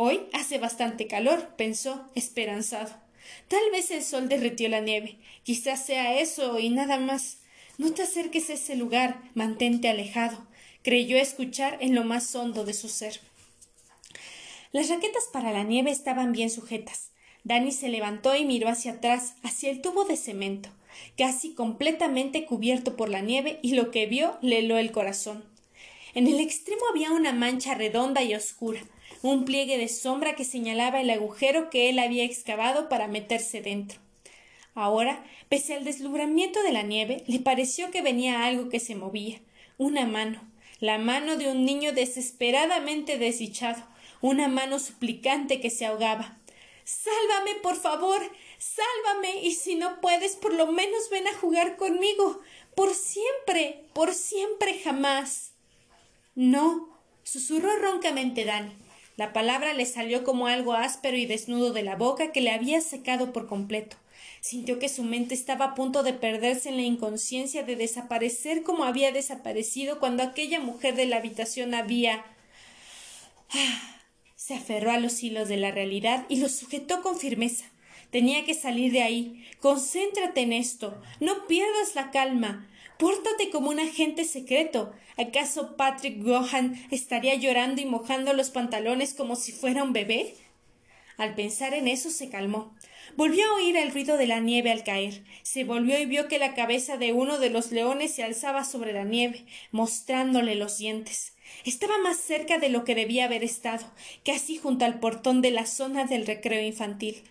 Hoy 0.00 0.20
hace 0.32 0.58
bastante 0.58 1.08
calor, 1.08 1.56
pensó, 1.56 2.08
esperanzado. 2.14 2.94
Tal 3.48 3.68
vez 3.72 3.90
el 3.90 4.04
sol 4.04 4.28
derritió 4.28 4.68
la 4.68 4.78
nieve. 4.78 5.18
Quizás 5.42 5.84
sea 5.84 6.20
eso 6.20 6.60
y 6.60 6.68
nada 6.68 7.00
más. 7.00 7.38
No 7.78 7.92
te 7.92 8.02
acerques 8.02 8.48
a 8.48 8.52
ese 8.52 8.76
lugar, 8.76 9.20
mantente 9.34 9.88
alejado, 9.88 10.46
creyó 10.84 11.16
escuchar 11.16 11.78
en 11.80 11.96
lo 11.96 12.04
más 12.04 12.32
hondo 12.36 12.64
de 12.64 12.74
su 12.74 12.88
ser. 12.88 13.18
Las 14.70 14.88
raquetas 14.88 15.24
para 15.32 15.50
la 15.50 15.64
nieve 15.64 15.90
estaban 15.90 16.30
bien 16.30 16.50
sujetas. 16.50 17.10
Dani 17.42 17.72
se 17.72 17.88
levantó 17.88 18.36
y 18.36 18.44
miró 18.44 18.68
hacia 18.68 18.92
atrás, 18.92 19.34
hacia 19.42 19.68
el 19.68 19.80
tubo 19.80 20.04
de 20.04 20.16
cemento, 20.16 20.68
casi 21.16 21.54
completamente 21.54 22.46
cubierto 22.46 22.94
por 22.94 23.08
la 23.08 23.20
nieve, 23.20 23.58
y 23.62 23.74
lo 23.74 23.90
que 23.90 24.06
vio 24.06 24.38
le 24.42 24.60
heló 24.60 24.78
el 24.78 24.92
corazón. 24.92 25.44
En 26.14 26.28
el 26.28 26.38
extremo 26.38 26.82
había 26.88 27.10
una 27.10 27.32
mancha 27.32 27.74
redonda 27.74 28.22
y 28.22 28.36
oscura, 28.36 28.80
un 29.22 29.44
pliegue 29.44 29.78
de 29.78 29.88
sombra 29.88 30.34
que 30.34 30.44
señalaba 30.44 31.00
el 31.00 31.10
agujero 31.10 31.70
que 31.70 31.88
él 31.88 31.98
había 31.98 32.24
excavado 32.24 32.88
para 32.88 33.08
meterse 33.08 33.60
dentro. 33.60 33.98
Ahora, 34.74 35.24
pese 35.48 35.74
al 35.74 35.84
deslumbramiento 35.84 36.62
de 36.62 36.72
la 36.72 36.82
nieve, 36.82 37.24
le 37.26 37.40
pareció 37.40 37.90
que 37.90 38.02
venía 38.02 38.44
algo 38.44 38.68
que 38.68 38.80
se 38.80 38.94
movía, 38.94 39.40
una 39.76 40.06
mano, 40.06 40.40
la 40.80 40.98
mano 40.98 41.36
de 41.36 41.48
un 41.50 41.64
niño 41.64 41.92
desesperadamente 41.92 43.18
desdichado, 43.18 43.82
una 44.20 44.46
mano 44.46 44.78
suplicante 44.78 45.60
que 45.60 45.70
se 45.70 45.86
ahogaba. 45.86 46.38
Sálvame, 46.88 47.56
por 47.62 47.76
favor. 47.76 48.20
Sálvame. 48.58 49.42
Y 49.42 49.52
si 49.52 49.74
no 49.74 50.00
puedes, 50.00 50.36
por 50.36 50.54
lo 50.54 50.68
menos 50.68 51.10
ven 51.10 51.26
a 51.28 51.34
jugar 51.34 51.76
conmigo. 51.76 52.40
Por 52.74 52.94
siempre. 52.94 53.84
Por 53.92 54.14
siempre 54.14 54.78
jamás. 54.78 55.52
No. 56.34 56.88
susurró 57.24 57.76
roncamente 57.76 58.46
Dani. 58.46 58.72
La 59.18 59.32
palabra 59.32 59.74
le 59.74 59.84
salió 59.84 60.22
como 60.22 60.46
algo 60.46 60.74
áspero 60.74 61.16
y 61.16 61.26
desnudo 61.26 61.72
de 61.72 61.82
la 61.82 61.96
boca 61.96 62.30
que 62.30 62.40
le 62.40 62.52
había 62.52 62.80
secado 62.80 63.32
por 63.32 63.48
completo. 63.48 63.96
Sintió 64.40 64.78
que 64.78 64.88
su 64.88 65.02
mente 65.02 65.34
estaba 65.34 65.64
a 65.64 65.74
punto 65.74 66.04
de 66.04 66.12
perderse 66.12 66.68
en 66.68 66.76
la 66.76 66.82
inconsciencia, 66.82 67.64
de 67.64 67.74
desaparecer 67.74 68.62
como 68.62 68.84
había 68.84 69.10
desaparecido 69.10 69.98
cuando 69.98 70.22
aquella 70.22 70.60
mujer 70.60 70.94
de 70.94 71.06
la 71.06 71.16
habitación 71.16 71.74
había. 71.74 72.24
Ah, 73.50 73.96
se 74.36 74.54
aferró 74.54 74.92
a 74.92 75.00
los 75.00 75.20
hilos 75.20 75.48
de 75.48 75.56
la 75.56 75.72
realidad 75.72 76.24
y 76.28 76.36
los 76.36 76.52
sujetó 76.52 77.02
con 77.02 77.18
firmeza. 77.18 77.64
Tenía 78.12 78.44
que 78.44 78.54
salir 78.54 78.92
de 78.92 79.02
ahí. 79.02 79.44
Concéntrate 79.58 80.42
en 80.42 80.52
esto. 80.52 80.96
No 81.18 81.48
pierdas 81.48 81.96
la 81.96 82.12
calma. 82.12 82.68
Pórtate 82.98 83.50
como 83.50 83.70
un 83.70 83.78
agente 83.78 84.24
secreto. 84.24 84.92
¿Acaso 85.16 85.76
Patrick 85.76 86.22
Gohan 86.22 86.84
estaría 86.90 87.36
llorando 87.36 87.80
y 87.80 87.84
mojando 87.84 88.32
los 88.32 88.50
pantalones 88.50 89.14
como 89.14 89.36
si 89.36 89.52
fuera 89.52 89.84
un 89.84 89.92
bebé? 89.92 90.34
Al 91.16 91.34
pensar 91.34 91.74
en 91.74 91.86
eso 91.86 92.10
se 92.10 92.28
calmó. 92.28 92.74
Volvió 93.16 93.44
a 93.46 93.54
oír 93.54 93.76
el 93.76 93.92
ruido 93.92 94.16
de 94.16 94.26
la 94.26 94.40
nieve 94.40 94.70
al 94.70 94.84
caer. 94.84 95.24
Se 95.42 95.64
volvió 95.64 95.98
y 95.98 96.06
vio 96.06 96.28
que 96.28 96.38
la 96.38 96.54
cabeza 96.54 96.96
de 96.96 97.12
uno 97.12 97.38
de 97.38 97.50
los 97.50 97.72
leones 97.72 98.14
se 98.14 98.22
alzaba 98.24 98.64
sobre 98.64 98.92
la 98.92 99.04
nieve, 99.04 99.46
mostrándole 99.70 100.54
los 100.56 100.78
dientes. 100.78 101.34
Estaba 101.64 101.98
más 101.98 102.18
cerca 102.18 102.58
de 102.58 102.68
lo 102.68 102.84
que 102.84 102.94
debía 102.94 103.24
haber 103.24 103.44
estado, 103.44 103.86
casi 104.24 104.58
junto 104.58 104.84
al 104.84 105.00
portón 105.00 105.40
de 105.40 105.50
la 105.50 105.66
zona 105.66 106.04
del 106.04 106.26
recreo 106.26 106.62
infantil. 106.62 107.22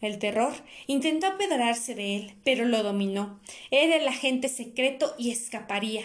El 0.00 0.18
terror 0.18 0.52
intentó 0.86 1.26
apedrarse 1.26 1.94
de 1.94 2.16
él, 2.16 2.34
pero 2.44 2.64
lo 2.66 2.82
dominó. 2.82 3.40
Era 3.70 3.96
el 3.96 4.06
agente 4.06 4.48
secreto 4.48 5.14
y 5.18 5.30
escaparía. 5.30 6.02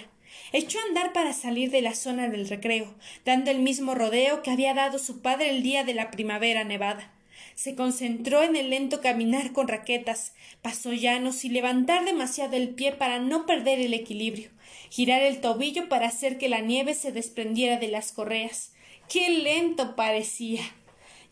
Echó 0.53 0.79
a 0.79 0.83
andar 0.83 1.13
para 1.13 1.33
salir 1.33 1.71
de 1.71 1.81
la 1.81 1.93
zona 1.93 2.29
del 2.29 2.47
recreo, 2.47 2.93
dando 3.25 3.51
el 3.51 3.59
mismo 3.59 3.95
rodeo 3.95 4.41
que 4.43 4.51
había 4.51 4.73
dado 4.73 4.97
su 4.97 5.21
padre 5.21 5.49
el 5.49 5.63
día 5.63 5.83
de 5.83 5.93
la 5.93 6.11
primavera 6.11 6.63
nevada. 6.63 7.11
Se 7.55 7.75
concentró 7.75 8.43
en 8.43 8.55
el 8.55 8.69
lento 8.69 9.01
caminar 9.01 9.51
con 9.51 9.67
raquetas, 9.67 10.33
pasó 10.61 10.93
llanos 10.93 11.43
y 11.43 11.49
levantar 11.49 12.05
demasiado 12.05 12.55
el 12.55 12.69
pie 12.69 12.93
para 12.93 13.19
no 13.19 13.45
perder 13.45 13.79
el 13.79 13.93
equilibrio, 13.93 14.49
girar 14.89 15.21
el 15.21 15.41
tobillo 15.41 15.89
para 15.89 16.07
hacer 16.07 16.37
que 16.37 16.49
la 16.49 16.61
nieve 16.61 16.93
se 16.93 17.11
desprendiera 17.11 17.77
de 17.77 17.89
las 17.89 18.11
correas. 18.13 18.73
¡Qué 19.09 19.29
lento 19.29 19.95
parecía! 19.95 20.61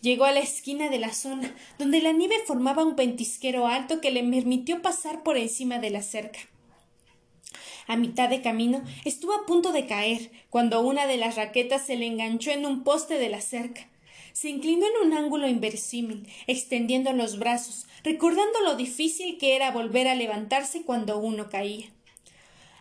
Llegó 0.01 0.24
a 0.25 0.32
la 0.32 0.39
esquina 0.39 0.89
de 0.89 0.98
la 0.98 1.13
zona, 1.13 1.53
donde 1.77 2.01
la 2.01 2.13
nieve 2.13 2.36
formaba 2.46 2.86
un 2.86 2.96
pentisquero 2.96 3.68
alto 3.68 4.00
que 4.00 4.12
le 4.12 4.24
permitió 4.24 4.82
pasar 4.82 5.24
por 5.24 5.38
encima 5.38 5.79
de 5.79 5.89
la 5.89 6.01
cerca. 6.01 6.39
A 7.88 7.98
mitad 7.98 8.29
de 8.29 8.41
camino 8.41 8.84
estuvo 9.03 9.34
a 9.34 9.46
punto 9.46 9.72
de 9.72 9.88
caer, 9.88 10.32
cuando 10.50 10.82
una 10.82 11.08
de 11.08 11.18
las 11.18 11.36
raquetas 11.36 11.86
se 11.86 11.98
le 11.98 12.06
enganchó 12.06 12.51
en 12.51 12.65
un 12.65 12.84
poste 12.84 13.18
de 13.18 13.29
la 13.29 13.41
cerca. 13.41 13.89
Se 14.32 14.48
inclinó 14.48 14.86
en 14.86 15.08
un 15.08 15.18
ángulo 15.18 15.48
inverosímil, 15.50 16.29
extendiendo 16.48 17.12
los 17.13 17.39
brazos, 17.39 17.88
recordando 18.03 18.62
lo 18.63 18.75
difícil 18.75 19.38
que 19.38 19.56
era 19.56 19.72
volver 19.72 20.08
a 20.08 20.15
levantarse 20.15 20.84
cuando 20.84 21.18
uno 21.18 21.50
caía. 21.50 21.88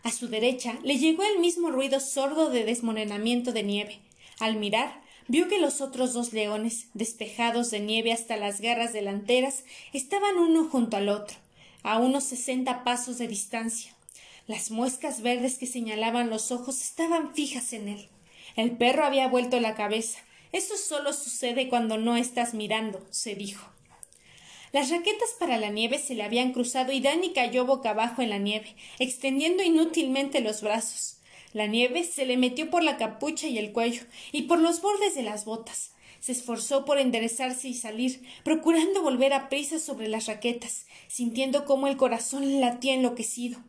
A 0.05 0.13
su 0.13 0.29
derecha 0.29 0.79
le 0.85 0.99
llegó 0.99 1.25
el 1.25 1.41
mismo 1.41 1.71
ruido 1.71 2.01
sordo 2.01 2.51
de 2.51 2.65
desmoronamiento 2.65 3.53
de 3.53 3.63
nieve. 3.63 4.01
Al 4.39 4.57
mirar, 4.57 5.03
vio 5.29 5.49
que 5.49 5.59
los 5.59 5.81
otros 5.81 6.15
dos 6.15 6.33
leones, 6.33 6.89
despejados 6.95 7.71
de 7.71 7.81
nieve 7.81 8.13
hasta 8.13 8.37
las 8.37 8.61
garras 8.61 8.93
delanteras, 8.93 9.65
estaban 9.93 10.37
uno 10.37 10.65
junto 10.65 10.97
al 10.97 11.09
otro, 11.09 11.37
a 11.83 11.99
unos 11.99 12.25
sesenta 12.25 12.83
pasos 12.83 13.19
de 13.19 13.29
distancia. 13.29 13.95
Las 14.47 14.71
muescas 14.71 15.21
verdes 15.21 15.59
que 15.59 15.67
señalaban 15.67 16.31
los 16.31 16.51
ojos 16.51 16.81
estaban 16.81 17.35
fijas 17.35 17.75
en 17.75 17.89
él. 17.89 18.09
El 18.57 18.73
perro 18.73 19.05
había 19.05 19.29
vuelto 19.29 19.61
la 19.61 19.75
cabeza. 19.75 20.19
Eso 20.53 20.77
solo 20.79 21.13
sucede 21.13 21.69
cuando 21.69 21.99
no 21.99 22.17
estás 22.17 22.55
mirando, 22.55 23.07
se 23.11 23.35
dijo. 23.35 23.69
Las 24.73 24.91
raquetas 24.91 25.31
para 25.39 25.59
la 25.59 25.69
nieve 25.69 25.99
se 25.99 26.15
le 26.15 26.23
habían 26.23 26.53
cruzado 26.53 26.93
y 26.93 27.01
Danny 27.01 27.33
cayó 27.33 27.67
boca 27.67 27.91
abajo 27.91 28.23
en 28.23 28.31
la 28.31 28.39
nieve, 28.39 28.75
extendiendo 28.99 29.63
inútilmente 29.63 30.41
los 30.41 30.63
brazos. 30.63 31.18
La 31.52 31.67
nieve 31.67 32.05
se 32.05 32.26
le 32.26 32.37
metió 32.37 32.69
por 32.69 32.83
la 32.83 32.97
capucha 32.97 33.47
y 33.47 33.59
el 33.59 33.73
cuello, 33.73 34.02
y 34.33 34.43
por 34.43 34.59
los 34.59 34.83
bordes 34.83 35.14
de 35.14 35.23
las 35.23 35.45
botas. 35.45 35.93
Se 36.21 36.33
esforzó 36.33 36.85
por 36.85 36.99
enderezarse 36.99 37.69
y 37.69 37.75
salir, 37.75 38.23
procurando 38.45 39.02
volver 39.02 39.33
a 39.33 39.49
prisa 39.49 39.78
sobre 39.78 40.09
las 40.09 40.26
raquetas, 40.26 40.87
sintiendo 41.07 41.64
cómo 41.64 41.87
el 41.87 41.97
corazón 41.97 42.61
latía 42.61 42.95
enloquecido. 42.95 43.61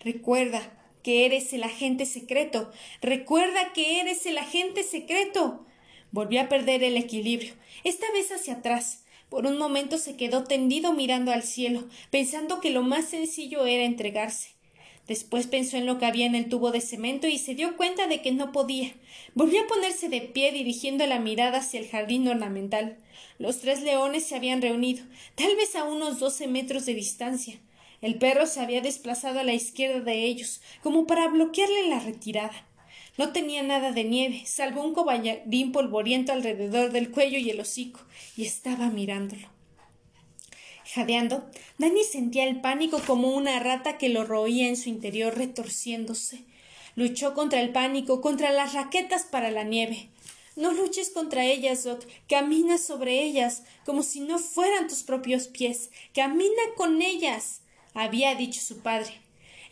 Recuerda 0.00 0.72
que 1.02 1.24
eres 1.26 1.52
el 1.52 1.62
agente 1.62 2.06
secreto. 2.06 2.70
Recuerda 3.00 3.72
que 3.72 4.00
eres 4.00 4.26
el 4.26 4.38
agente 4.38 4.82
secreto. 4.82 5.64
Volvió 6.10 6.40
a 6.40 6.48
perder 6.48 6.82
el 6.82 6.96
equilibrio, 6.96 7.54
esta 7.84 8.10
vez 8.12 8.32
hacia 8.32 8.54
atrás. 8.54 9.04
Por 9.28 9.46
un 9.46 9.58
momento 9.58 9.98
se 9.98 10.16
quedó 10.16 10.44
tendido 10.44 10.94
mirando 10.94 11.32
al 11.32 11.42
cielo, 11.42 11.84
pensando 12.10 12.60
que 12.60 12.70
lo 12.70 12.82
más 12.82 13.06
sencillo 13.06 13.66
era 13.66 13.84
entregarse. 13.84 14.55
Después 15.06 15.46
pensó 15.46 15.76
en 15.76 15.86
lo 15.86 15.98
que 15.98 16.06
había 16.06 16.26
en 16.26 16.34
el 16.34 16.48
tubo 16.48 16.72
de 16.72 16.80
cemento 16.80 17.28
y 17.28 17.38
se 17.38 17.54
dio 17.54 17.76
cuenta 17.76 18.08
de 18.08 18.22
que 18.22 18.32
no 18.32 18.50
podía. 18.50 18.92
Volvió 19.34 19.62
a 19.62 19.66
ponerse 19.66 20.08
de 20.08 20.20
pie 20.20 20.50
dirigiendo 20.50 21.06
la 21.06 21.20
mirada 21.20 21.58
hacia 21.58 21.78
el 21.78 21.88
jardín 21.88 22.26
ornamental. 22.26 22.98
Los 23.38 23.60
tres 23.60 23.82
leones 23.82 24.24
se 24.24 24.34
habían 24.34 24.62
reunido, 24.62 25.04
tal 25.34 25.54
vez 25.56 25.76
a 25.76 25.84
unos 25.84 26.18
doce 26.18 26.48
metros 26.48 26.86
de 26.86 26.94
distancia. 26.94 27.60
El 28.02 28.16
perro 28.16 28.46
se 28.46 28.60
había 28.60 28.80
desplazado 28.80 29.40
a 29.40 29.44
la 29.44 29.54
izquierda 29.54 30.00
de 30.00 30.24
ellos, 30.24 30.60
como 30.82 31.06
para 31.06 31.28
bloquearle 31.28 31.88
la 31.88 32.00
retirada. 32.00 32.66
No 33.16 33.32
tenía 33.32 33.62
nada 33.62 33.92
de 33.92 34.04
nieve, 34.04 34.42
salvo 34.44 34.82
un 34.82 34.92
coballarín 34.92 35.72
polvoriento 35.72 36.32
alrededor 36.32 36.92
del 36.92 37.10
cuello 37.10 37.38
y 37.38 37.48
el 37.48 37.60
hocico, 37.60 38.00
y 38.36 38.44
estaba 38.44 38.90
mirándolo. 38.90 39.55
Jadeando, 40.94 41.44
Dani 41.78 42.04
sentía 42.04 42.44
el 42.44 42.60
pánico 42.60 43.00
como 43.06 43.34
una 43.34 43.58
rata 43.58 43.98
que 43.98 44.08
lo 44.08 44.24
roía 44.24 44.68
en 44.68 44.76
su 44.76 44.88
interior 44.88 45.36
retorciéndose. 45.36 46.44
Luchó 46.94 47.34
contra 47.34 47.60
el 47.60 47.70
pánico, 47.70 48.20
contra 48.20 48.52
las 48.52 48.72
raquetas 48.72 49.24
para 49.24 49.50
la 49.50 49.64
nieve. 49.64 50.08
No 50.54 50.72
luches 50.72 51.10
contra 51.10 51.44
ellas, 51.44 51.84
Doc. 51.84 52.06
Camina 52.28 52.78
sobre 52.78 53.22
ellas, 53.22 53.64
como 53.84 54.02
si 54.02 54.20
no 54.20 54.38
fueran 54.38 54.88
tus 54.88 55.02
propios 55.02 55.48
pies. 55.48 55.90
Camina 56.14 56.62
con 56.76 57.02
ellas 57.02 57.60
había 57.92 58.34
dicho 58.34 58.60
su 58.60 58.78
padre. 58.78 59.20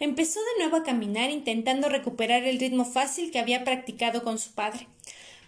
Empezó 0.00 0.40
de 0.40 0.58
nuevo 0.58 0.76
a 0.76 0.82
caminar 0.82 1.30
intentando 1.30 1.88
recuperar 1.88 2.44
el 2.44 2.58
ritmo 2.58 2.84
fácil 2.84 3.30
que 3.30 3.38
había 3.38 3.64
practicado 3.64 4.24
con 4.24 4.38
su 4.38 4.52
padre. 4.52 4.88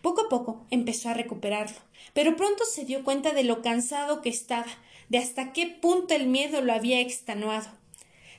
Poco 0.00 0.22
a 0.22 0.28
poco 0.28 0.64
empezó 0.70 1.08
a 1.08 1.14
recuperarlo, 1.14 1.76
pero 2.14 2.36
pronto 2.36 2.64
se 2.64 2.84
dio 2.84 3.02
cuenta 3.02 3.32
de 3.32 3.44
lo 3.44 3.60
cansado 3.60 4.22
que 4.22 4.28
estaba, 4.28 4.66
de 5.08 5.18
hasta 5.18 5.52
qué 5.52 5.66
punto 5.66 6.14
el 6.14 6.26
miedo 6.26 6.60
lo 6.60 6.72
había 6.72 7.00
extenuado. 7.00 7.68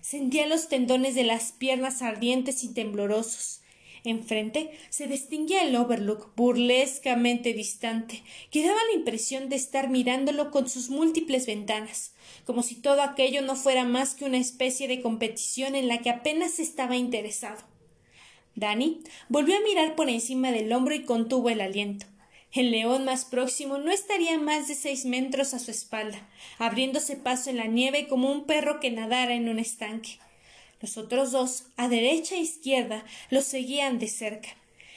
Sentía 0.01 0.47
los 0.47 0.69
tendones 0.69 1.15
de 1.15 1.23
las 1.23 1.51
piernas 1.51 2.01
ardientes 2.01 2.63
y 2.63 2.73
temblorosos. 2.73 3.61
Enfrente 4.03 4.71
se 4.89 5.07
distinguía 5.07 5.63
el 5.63 5.75
Overlook, 5.75 6.33
burlescamente 6.35 7.53
distante, 7.53 8.23
que 8.51 8.65
daba 8.65 8.79
la 8.89 8.97
impresión 8.97 9.49
de 9.49 9.57
estar 9.57 9.89
mirándolo 9.89 10.49
con 10.51 10.69
sus 10.69 10.89
múltiples 10.89 11.45
ventanas, 11.45 12.13
como 12.45 12.63
si 12.63 12.75
todo 12.75 13.01
aquello 13.01 13.41
no 13.41 13.55
fuera 13.55 13.83
más 13.83 14.15
que 14.15 14.23
una 14.23 14.37
especie 14.37 14.87
de 14.87 15.01
competición 15.01 15.75
en 15.75 15.89
la 15.89 15.97
que 15.97 16.09
apenas 16.09 16.59
estaba 16.59 16.95
interesado. 16.95 17.61
Danny 18.55 19.01
volvió 19.29 19.57
a 19.57 19.61
mirar 19.61 19.95
por 19.95 20.09
encima 20.09 20.51
del 20.51 20.71
hombro 20.71 20.95
y 20.95 21.03
contuvo 21.03 21.49
el 21.49 21.61
aliento. 21.61 22.05
El 22.53 22.71
león 22.71 23.03
más 23.03 23.25
próximo 23.25 23.77
no 23.77 23.91
estaría 23.91 24.37
más 24.39 24.67
de 24.67 24.75
seis 24.75 25.05
metros 25.05 25.53
a 25.53 25.59
su 25.59 25.69
espalda, 25.69 26.27
abriéndose 26.57 27.17
paso 27.17 27.49
en 27.49 27.57
la 27.57 27.65
nieve 27.65 28.07
como 28.07 28.31
un 28.31 28.45
perro 28.45 28.79
que 28.79 28.89
nadara 28.89 29.33
en 29.33 29.49
un 29.49 29.59
estanque. 29.59 30.17
Los 30.81 30.97
otros 30.97 31.31
dos, 31.31 31.65
a 31.75 31.87
derecha 31.89 32.35
e 32.35 32.39
izquierda, 32.39 33.03
los 33.29 33.43
seguían 33.43 33.99
de 33.99 34.07
cerca. 34.07 34.49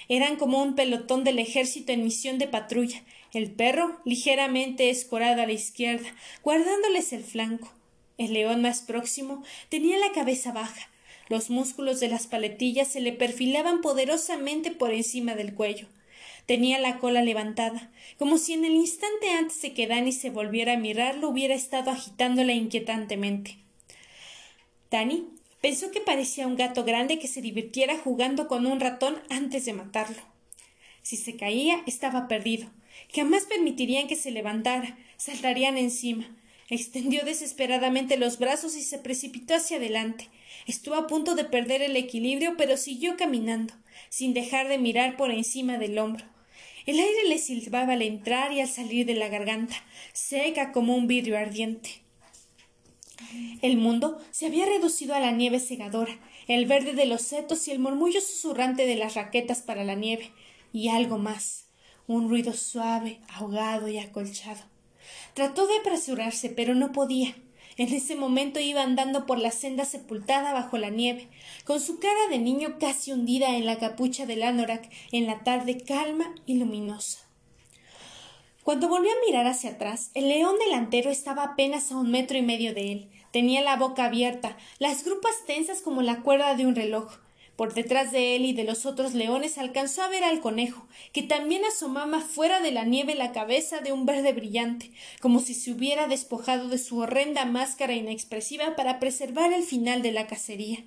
Eran 0.08 0.36
como 0.36 0.62
un 0.62 0.74
pelotón 0.74 1.24
del 1.24 1.38
ejército 1.38 1.92
en 1.92 2.04
misión 2.04 2.38
de 2.38 2.46
patrulla, 2.46 3.02
el 3.32 3.50
perro 3.50 4.00
ligeramente 4.04 4.90
escorado 4.90 5.42
a 5.42 5.46
la 5.46 5.52
izquierda, 5.52 6.08
guardándoles 6.42 7.12
el 7.12 7.24
flanco. 7.24 7.72
El 8.18 8.32
león 8.32 8.60
más 8.62 8.80
próximo 8.82 9.42
tenía 9.68 9.98
la 9.98 10.12
cabeza 10.12 10.52
baja. 10.52 10.90
Los 11.28 11.48
músculos 11.48 12.00
de 12.00 12.08
las 12.08 12.26
paletillas 12.26 12.88
se 12.88 13.00
le 13.00 13.12
perfilaban 13.12 13.80
poderosamente 13.80 14.70
por 14.70 14.92
encima 14.92 15.34
del 15.34 15.54
cuello. 15.54 15.86
Tenía 16.46 16.78
la 16.78 16.98
cola 16.98 17.22
levantada, 17.22 17.90
como 18.18 18.38
si 18.38 18.54
en 18.54 18.64
el 18.64 18.74
instante 18.74 19.30
antes 19.30 19.62
de 19.62 19.72
que 19.72 19.86
Dani 19.86 20.12
se 20.12 20.30
volviera 20.30 20.74
a 20.74 20.78
mirarlo 20.78 21.28
hubiera 21.28 21.54
estado 21.54 21.90
agitándola 21.90 22.52
inquietantemente. 22.52 23.58
Dani 24.90 25.28
Pensó 25.60 25.90
que 25.90 26.00
parecía 26.00 26.46
un 26.46 26.56
gato 26.56 26.84
grande 26.84 27.18
que 27.18 27.28
se 27.28 27.42
divirtiera 27.42 27.98
jugando 27.98 28.48
con 28.48 28.66
un 28.66 28.80
ratón 28.80 29.20
antes 29.28 29.66
de 29.66 29.74
matarlo. 29.74 30.22
Si 31.02 31.16
se 31.16 31.36
caía, 31.36 31.82
estaba 31.86 32.28
perdido. 32.28 32.70
Jamás 33.14 33.44
permitirían 33.44 34.08
que 34.08 34.16
se 34.16 34.30
levantara. 34.30 34.98
Saltarían 35.18 35.76
encima. 35.76 36.34
Extendió 36.70 37.24
desesperadamente 37.24 38.16
los 38.16 38.38
brazos 38.38 38.74
y 38.76 38.82
se 38.82 38.98
precipitó 38.98 39.54
hacia 39.54 39.76
adelante. 39.76 40.28
Estuvo 40.66 40.94
a 40.94 41.06
punto 41.06 41.34
de 41.34 41.44
perder 41.44 41.82
el 41.82 41.96
equilibrio, 41.96 42.54
pero 42.56 42.76
siguió 42.76 43.16
caminando, 43.16 43.74
sin 44.10 44.34
dejar 44.34 44.68
de 44.68 44.76
mirar 44.76 45.16
por 45.16 45.30
encima 45.30 45.78
del 45.78 45.98
hombro. 45.98 46.26
El 46.84 46.98
aire 46.98 47.28
le 47.28 47.38
silbaba 47.38 47.94
al 47.94 48.02
entrar 48.02 48.52
y 48.52 48.60
al 48.60 48.68
salir 48.68 49.06
de 49.06 49.14
la 49.14 49.28
garganta, 49.28 49.76
seca 50.12 50.72
como 50.72 50.94
un 50.94 51.06
vidrio 51.06 51.38
ardiente. 51.38 52.02
El 53.62 53.76
mundo 53.76 54.18
se 54.30 54.46
había 54.46 54.66
reducido 54.66 55.14
a 55.14 55.20
la 55.20 55.30
nieve 55.30 55.60
segadora, 55.60 56.18
el 56.48 56.66
verde 56.66 56.94
de 56.94 57.06
los 57.06 57.22
setos 57.22 57.68
y 57.68 57.70
el 57.70 57.78
murmullo 57.78 58.20
susurrante 58.20 58.86
de 58.86 58.96
las 58.96 59.14
raquetas 59.14 59.62
para 59.62 59.84
la 59.84 59.94
nieve, 59.94 60.32
y 60.72 60.88
algo 60.88 61.18
más, 61.18 61.66
un 62.06 62.28
ruido 62.28 62.52
suave, 62.52 63.20
ahogado 63.28 63.88
y 63.88 63.98
acolchado. 63.98 64.62
Trató 65.34 65.66
de 65.66 65.76
apresurarse, 65.78 66.50
pero 66.50 66.74
no 66.74 66.92
podía. 66.92 67.36
En 67.80 67.94
ese 67.94 68.14
momento 68.14 68.60
iba 68.60 68.82
andando 68.82 69.24
por 69.24 69.38
la 69.38 69.50
senda 69.50 69.86
sepultada 69.86 70.52
bajo 70.52 70.76
la 70.76 70.90
nieve, 70.90 71.28
con 71.64 71.80
su 71.80 71.98
cara 71.98 72.28
de 72.28 72.36
niño 72.36 72.76
casi 72.78 73.10
hundida 73.10 73.56
en 73.56 73.64
la 73.64 73.78
capucha 73.78 74.26
del 74.26 74.42
anorak 74.42 74.86
en 75.12 75.26
la 75.26 75.44
tarde 75.44 75.78
calma 75.78 76.34
y 76.44 76.58
luminosa. 76.58 77.20
Cuando 78.64 78.86
volvió 78.86 79.10
a 79.10 79.26
mirar 79.26 79.46
hacia 79.46 79.70
atrás, 79.70 80.10
el 80.12 80.28
león 80.28 80.56
delantero 80.62 81.08
estaba 81.08 81.42
apenas 81.42 81.90
a 81.90 81.96
un 81.96 82.10
metro 82.10 82.36
y 82.36 82.42
medio 82.42 82.74
de 82.74 82.92
él. 82.92 83.10
Tenía 83.32 83.62
la 83.62 83.76
boca 83.76 84.04
abierta, 84.04 84.58
las 84.78 85.02
grupas 85.02 85.46
tensas 85.46 85.80
como 85.80 86.02
la 86.02 86.20
cuerda 86.20 86.54
de 86.56 86.66
un 86.66 86.76
reloj. 86.76 87.10
Por 87.60 87.74
detrás 87.74 88.10
de 88.10 88.36
él 88.36 88.46
y 88.46 88.54
de 88.54 88.64
los 88.64 88.86
otros 88.86 89.12
leones 89.12 89.58
alcanzó 89.58 90.00
a 90.00 90.08
ver 90.08 90.24
al 90.24 90.40
conejo, 90.40 90.88
que 91.12 91.22
también 91.22 91.62
asomaba 91.66 92.22
fuera 92.22 92.60
de 92.60 92.70
la 92.70 92.84
nieve 92.84 93.14
la 93.14 93.32
cabeza 93.32 93.80
de 93.80 93.92
un 93.92 94.06
verde 94.06 94.32
brillante, 94.32 94.90
como 95.20 95.40
si 95.40 95.52
se 95.52 95.70
hubiera 95.70 96.08
despojado 96.08 96.68
de 96.68 96.78
su 96.78 96.96
horrenda 96.96 97.44
máscara 97.44 97.92
inexpresiva 97.92 98.76
para 98.76 98.98
preservar 98.98 99.52
el 99.52 99.62
final 99.62 100.00
de 100.00 100.12
la 100.12 100.26
cacería. 100.26 100.86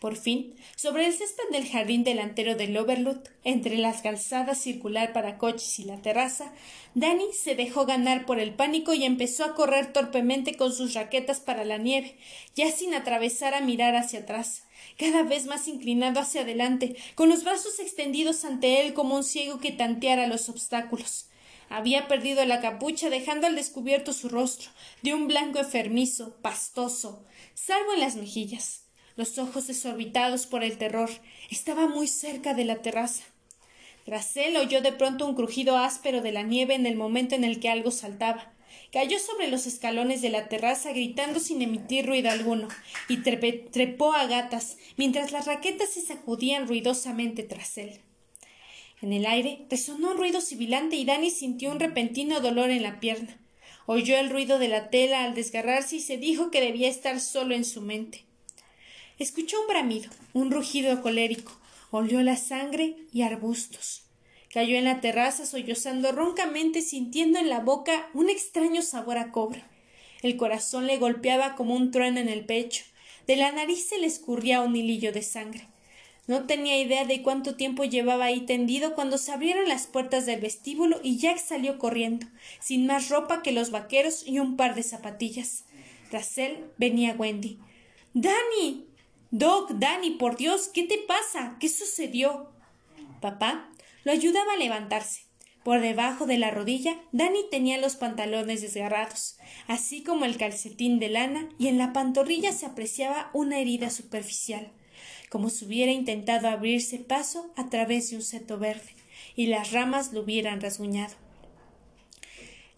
Por 0.00 0.14
fin, 0.14 0.54
sobre 0.76 1.06
el 1.06 1.12
césped 1.12 1.48
del 1.50 1.68
jardín 1.68 2.04
delantero 2.04 2.54
del 2.54 2.76
Overlut, 2.76 3.28
entre 3.42 3.76
las 3.78 4.00
calzadas 4.00 4.60
circular 4.60 5.12
para 5.12 5.38
coches 5.38 5.80
y 5.80 5.84
la 5.84 6.00
terraza, 6.00 6.52
Danny 6.94 7.32
se 7.32 7.56
dejó 7.56 7.84
ganar 7.84 8.24
por 8.24 8.38
el 8.38 8.54
pánico 8.54 8.94
y 8.94 9.04
empezó 9.04 9.44
a 9.44 9.56
correr 9.56 9.92
torpemente 9.92 10.56
con 10.56 10.72
sus 10.72 10.94
raquetas 10.94 11.40
para 11.40 11.64
la 11.64 11.78
nieve, 11.78 12.16
ya 12.54 12.70
sin 12.70 12.94
atravesar 12.94 13.54
a 13.54 13.60
mirar 13.60 13.96
hacia 13.96 14.20
atrás, 14.20 14.62
cada 14.96 15.24
vez 15.24 15.46
más 15.46 15.66
inclinado 15.66 16.20
hacia 16.20 16.42
adelante, 16.42 16.94
con 17.16 17.28
los 17.28 17.42
brazos 17.42 17.80
extendidos 17.80 18.44
ante 18.44 18.80
él 18.80 18.94
como 18.94 19.16
un 19.16 19.24
ciego 19.24 19.58
que 19.58 19.72
tanteara 19.72 20.28
los 20.28 20.48
obstáculos. 20.48 21.26
Había 21.70 22.06
perdido 22.06 22.44
la 22.44 22.60
capucha 22.60 23.10
dejando 23.10 23.48
al 23.48 23.56
descubierto 23.56 24.12
su 24.12 24.28
rostro, 24.28 24.70
de 25.02 25.12
un 25.14 25.26
blanco 25.26 25.58
enfermizo, 25.58 26.36
pastoso, 26.40 27.24
salvo 27.54 27.94
en 27.94 28.00
las 28.00 28.14
mejillas 28.14 28.87
los 29.18 29.36
ojos 29.36 29.66
desorbitados 29.66 30.46
por 30.46 30.62
el 30.62 30.78
terror. 30.78 31.10
Estaba 31.50 31.88
muy 31.88 32.06
cerca 32.06 32.54
de 32.54 32.64
la 32.64 32.76
terraza. 32.82 33.24
Tras 34.04 34.36
él 34.36 34.56
oyó 34.56 34.80
de 34.80 34.92
pronto 34.92 35.26
un 35.26 35.34
crujido 35.34 35.76
áspero 35.76 36.22
de 36.22 36.30
la 36.30 36.44
nieve 36.44 36.74
en 36.74 36.86
el 36.86 36.94
momento 36.94 37.34
en 37.34 37.42
el 37.42 37.58
que 37.58 37.68
algo 37.68 37.90
saltaba. 37.90 38.52
Cayó 38.92 39.18
sobre 39.18 39.48
los 39.48 39.66
escalones 39.66 40.22
de 40.22 40.30
la 40.30 40.48
terraza 40.48 40.92
gritando 40.92 41.40
sin 41.40 41.60
emitir 41.60 42.06
ruido 42.06 42.30
alguno, 42.30 42.68
y 43.08 43.16
trepó 43.18 44.12
a 44.12 44.26
gatas, 44.26 44.78
mientras 44.96 45.32
las 45.32 45.46
raquetas 45.46 45.90
se 45.90 46.00
sacudían 46.00 46.68
ruidosamente 46.68 47.42
tras 47.42 47.76
él. 47.76 48.00
En 49.02 49.12
el 49.12 49.26
aire 49.26 49.66
resonó 49.68 50.12
un 50.12 50.16
ruido 50.16 50.40
sibilante 50.40 50.94
y 50.94 51.04
Dani 51.04 51.30
sintió 51.30 51.72
un 51.72 51.80
repentino 51.80 52.40
dolor 52.40 52.70
en 52.70 52.84
la 52.84 53.00
pierna. 53.00 53.36
Oyó 53.86 54.16
el 54.16 54.30
ruido 54.30 54.60
de 54.60 54.68
la 54.68 54.90
tela 54.90 55.24
al 55.24 55.34
desgarrarse 55.34 55.96
y 55.96 56.00
se 56.00 56.18
dijo 56.18 56.52
que 56.52 56.60
debía 56.60 56.88
estar 56.88 57.18
solo 57.20 57.56
en 57.56 57.64
su 57.64 57.82
mente. 57.82 58.27
Escuchó 59.18 59.60
un 59.60 59.66
bramido, 59.66 60.10
un 60.32 60.52
rugido 60.52 61.02
colérico, 61.02 61.58
olió 61.90 62.22
la 62.22 62.36
sangre 62.36 62.96
y 63.12 63.22
arbustos. 63.22 64.04
Cayó 64.52 64.76
en 64.76 64.84
la 64.84 65.00
terraza 65.00 65.44
sollozando 65.44 66.12
roncamente, 66.12 66.82
sintiendo 66.82 67.40
en 67.40 67.48
la 67.48 67.58
boca 67.58 68.08
un 68.14 68.30
extraño 68.30 68.80
sabor 68.80 69.18
a 69.18 69.32
cobre. 69.32 69.64
El 70.22 70.36
corazón 70.36 70.86
le 70.86 70.98
golpeaba 70.98 71.56
como 71.56 71.74
un 71.74 71.90
trueno 71.90 72.20
en 72.20 72.28
el 72.28 72.44
pecho. 72.44 72.84
De 73.26 73.34
la 73.34 73.50
nariz 73.52 73.88
se 73.88 73.98
le 73.98 74.06
escurría 74.06 74.62
un 74.62 74.76
hilillo 74.76 75.12
de 75.12 75.22
sangre. 75.22 75.66
No 76.28 76.46
tenía 76.46 76.80
idea 76.80 77.04
de 77.04 77.22
cuánto 77.22 77.56
tiempo 77.56 77.84
llevaba 77.84 78.26
ahí 78.26 78.42
tendido 78.42 78.94
cuando 78.94 79.18
se 79.18 79.32
abrieron 79.32 79.68
las 79.68 79.86
puertas 79.86 80.26
del 80.26 80.40
vestíbulo 80.40 81.00
y 81.02 81.18
Jack 81.18 81.38
salió 81.38 81.78
corriendo, 81.78 82.26
sin 82.60 82.86
más 82.86 83.08
ropa 83.08 83.42
que 83.42 83.50
los 83.50 83.70
vaqueros 83.70 84.26
y 84.26 84.38
un 84.38 84.56
par 84.56 84.74
de 84.74 84.82
zapatillas. 84.82 85.64
Tras 86.10 86.38
él 86.38 86.66
venía 86.76 87.16
Wendy. 87.18 87.58
Dani. 88.14 88.87
Doc, 89.30 89.72
Danny, 89.72 90.12
por 90.12 90.38
Dios, 90.38 90.68
¿qué 90.72 90.84
te 90.84 90.96
pasa? 90.96 91.58
¿Qué 91.60 91.68
sucedió? 91.68 92.50
Papá 93.20 93.70
lo 94.04 94.12
ayudaba 94.12 94.54
a 94.54 94.56
levantarse. 94.56 95.26
Por 95.64 95.82
debajo 95.82 96.24
de 96.24 96.38
la 96.38 96.50
rodilla, 96.50 96.98
Danny 97.12 97.44
tenía 97.50 97.76
los 97.76 97.96
pantalones 97.96 98.62
desgarrados, 98.62 99.36
así 99.66 100.02
como 100.02 100.24
el 100.24 100.38
calcetín 100.38 100.98
de 100.98 101.10
lana, 101.10 101.50
y 101.58 101.66
en 101.66 101.76
la 101.76 101.92
pantorrilla 101.92 102.52
se 102.52 102.64
apreciaba 102.64 103.30
una 103.34 103.58
herida 103.58 103.90
superficial, 103.90 104.72
como 105.28 105.50
si 105.50 105.66
hubiera 105.66 105.92
intentado 105.92 106.48
abrirse 106.48 106.98
paso 106.98 107.52
a 107.54 107.68
través 107.68 108.08
de 108.08 108.16
un 108.16 108.22
seto 108.22 108.58
verde, 108.58 108.96
y 109.36 109.48
las 109.48 109.72
ramas 109.72 110.14
lo 110.14 110.22
hubieran 110.22 110.62
rasguñado. 110.62 111.14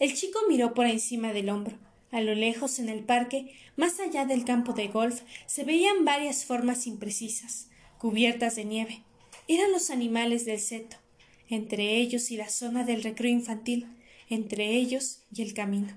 El 0.01 0.15
chico 0.15 0.41
miró 0.49 0.75
por 0.75 0.87
encima 0.87 1.33
del 1.33 1.49
hombro. 1.49 1.79
A 2.11 2.21
lo 2.21 2.35
lejos, 2.35 2.79
en 2.79 2.89
el 2.89 3.05
parque, 3.05 3.55
más 3.77 4.01
allá 4.01 4.25
del 4.25 4.45
campo 4.45 4.73
de 4.73 4.89
golf, 4.89 5.23
se 5.47 5.65
veían 5.65 6.05
varias 6.05 6.45
formas 6.45 6.87
imprecisas, 6.87 7.69
cubiertas 7.99 8.57
de 8.57 8.65
nieve. 8.65 9.03
Eran 9.47 9.73
los 9.73 9.91
animales 9.91 10.45
del 10.45 10.59
seto, 10.59 10.97
entre 11.49 11.97
ellos 11.97 12.31
y 12.31 12.37
la 12.37 12.49
zona 12.49 12.85
del 12.85 13.03
recreo 13.03 13.31
infantil, 13.31 13.87
entre 14.29 14.75
ellos 14.75 15.23
y 15.33 15.43
el 15.43 15.55
camino. 15.55 15.97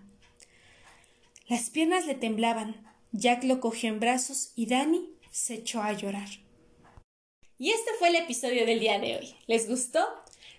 Las 1.48 1.70
piernas 1.70 2.06
le 2.06 2.16
temblaban. 2.16 2.76
Jack 3.12 3.44
lo 3.44 3.60
cogió 3.60 3.90
en 3.90 4.00
brazos 4.00 4.54
y 4.56 4.66
Danny 4.66 5.10
se 5.30 5.56
echó 5.56 5.82
a 5.82 5.94
llorar. 5.94 6.30
Y 7.60 7.70
este 7.70 7.92
fue 8.00 8.10
el 8.10 8.16
episodio 8.16 8.66
del 8.66 8.80
día 8.80 9.00
de 9.00 9.18
hoy. 9.18 9.36
¿Les 9.46 9.68
gustó? 9.68 10.06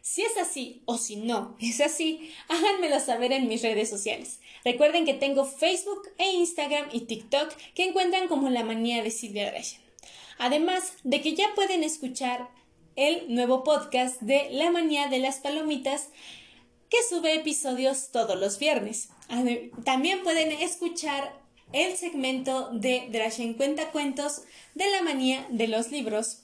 Si 0.06 0.20
es 0.20 0.36
así 0.36 0.82
o 0.84 0.98
si 0.98 1.16
no 1.16 1.56
es 1.58 1.80
así, 1.80 2.30
háganmelo 2.48 3.00
saber 3.00 3.32
en 3.32 3.48
mis 3.48 3.62
redes 3.62 3.88
sociales. 3.88 4.38
Recuerden 4.62 5.06
que 5.06 5.14
tengo 5.14 5.46
Facebook 5.46 6.02
e 6.18 6.30
Instagram 6.30 6.90
y 6.92 7.06
TikTok 7.06 7.50
que 7.74 7.86
encuentran 7.86 8.28
como 8.28 8.50
la 8.50 8.64
manía 8.64 9.02
de 9.02 9.10
Silvia 9.10 9.50
Dreschen. 9.50 9.80
Además 10.36 10.92
de 11.04 11.22
que 11.22 11.34
ya 11.34 11.54
pueden 11.54 11.82
escuchar 11.82 12.50
el 12.96 13.34
nuevo 13.34 13.64
podcast 13.64 14.20
de 14.20 14.50
La 14.50 14.70
manía 14.70 15.08
de 15.08 15.20
las 15.20 15.38
palomitas 15.38 16.10
que 16.90 16.98
sube 17.08 17.34
episodios 17.34 18.10
todos 18.12 18.38
los 18.38 18.58
viernes. 18.58 19.08
También 19.86 20.22
pueden 20.22 20.52
escuchar 20.52 21.34
el 21.72 21.96
segmento 21.96 22.68
de 22.74 23.08
Drashen 23.10 23.54
Cuenta 23.54 23.90
Cuentos 23.90 24.42
de 24.74 24.90
la 24.90 25.00
manía 25.00 25.46
de 25.48 25.66
los 25.66 25.90
libros 25.90 26.43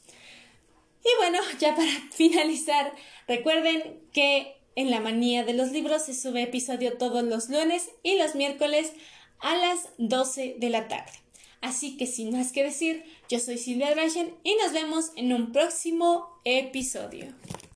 y 1.05 1.09
bueno, 1.19 1.39
ya 1.59 1.75
para 1.75 1.91
finalizar, 2.13 2.95
recuerden 3.27 4.01
que 4.13 4.57
en 4.77 4.91
la 4.91 5.01
manía 5.01 5.45
de 5.45 5.55
los 5.55 5.73
libros 5.73 6.05
se 6.05 6.15
sube 6.15 6.43
episodio 6.43 6.97
todos 6.97 7.25
los 7.25 7.49
lunes 7.49 7.91
y 8.03 8.17
los 8.17 8.35
miércoles 8.35 8.93
a 9.41 9.57
las 9.57 9.89
12 9.99 10.57
de 10.59 10.71
la 10.71 10.89
tarde. 10.89 11.13
Así 11.61 11.97
que 11.97 12.07
sin 12.07 12.33
más 12.33 12.53
que 12.53 12.65
decir, 12.65 13.05
yo 13.29 13.39
soy 13.39 13.59
Silvia 13.59 13.91
Drachen 13.91 14.35
y 14.45 14.55
nos 14.57 14.73
vemos 14.73 15.13
en 15.17 15.33
un 15.33 15.53
próximo 15.53 16.41
episodio. 16.45 17.35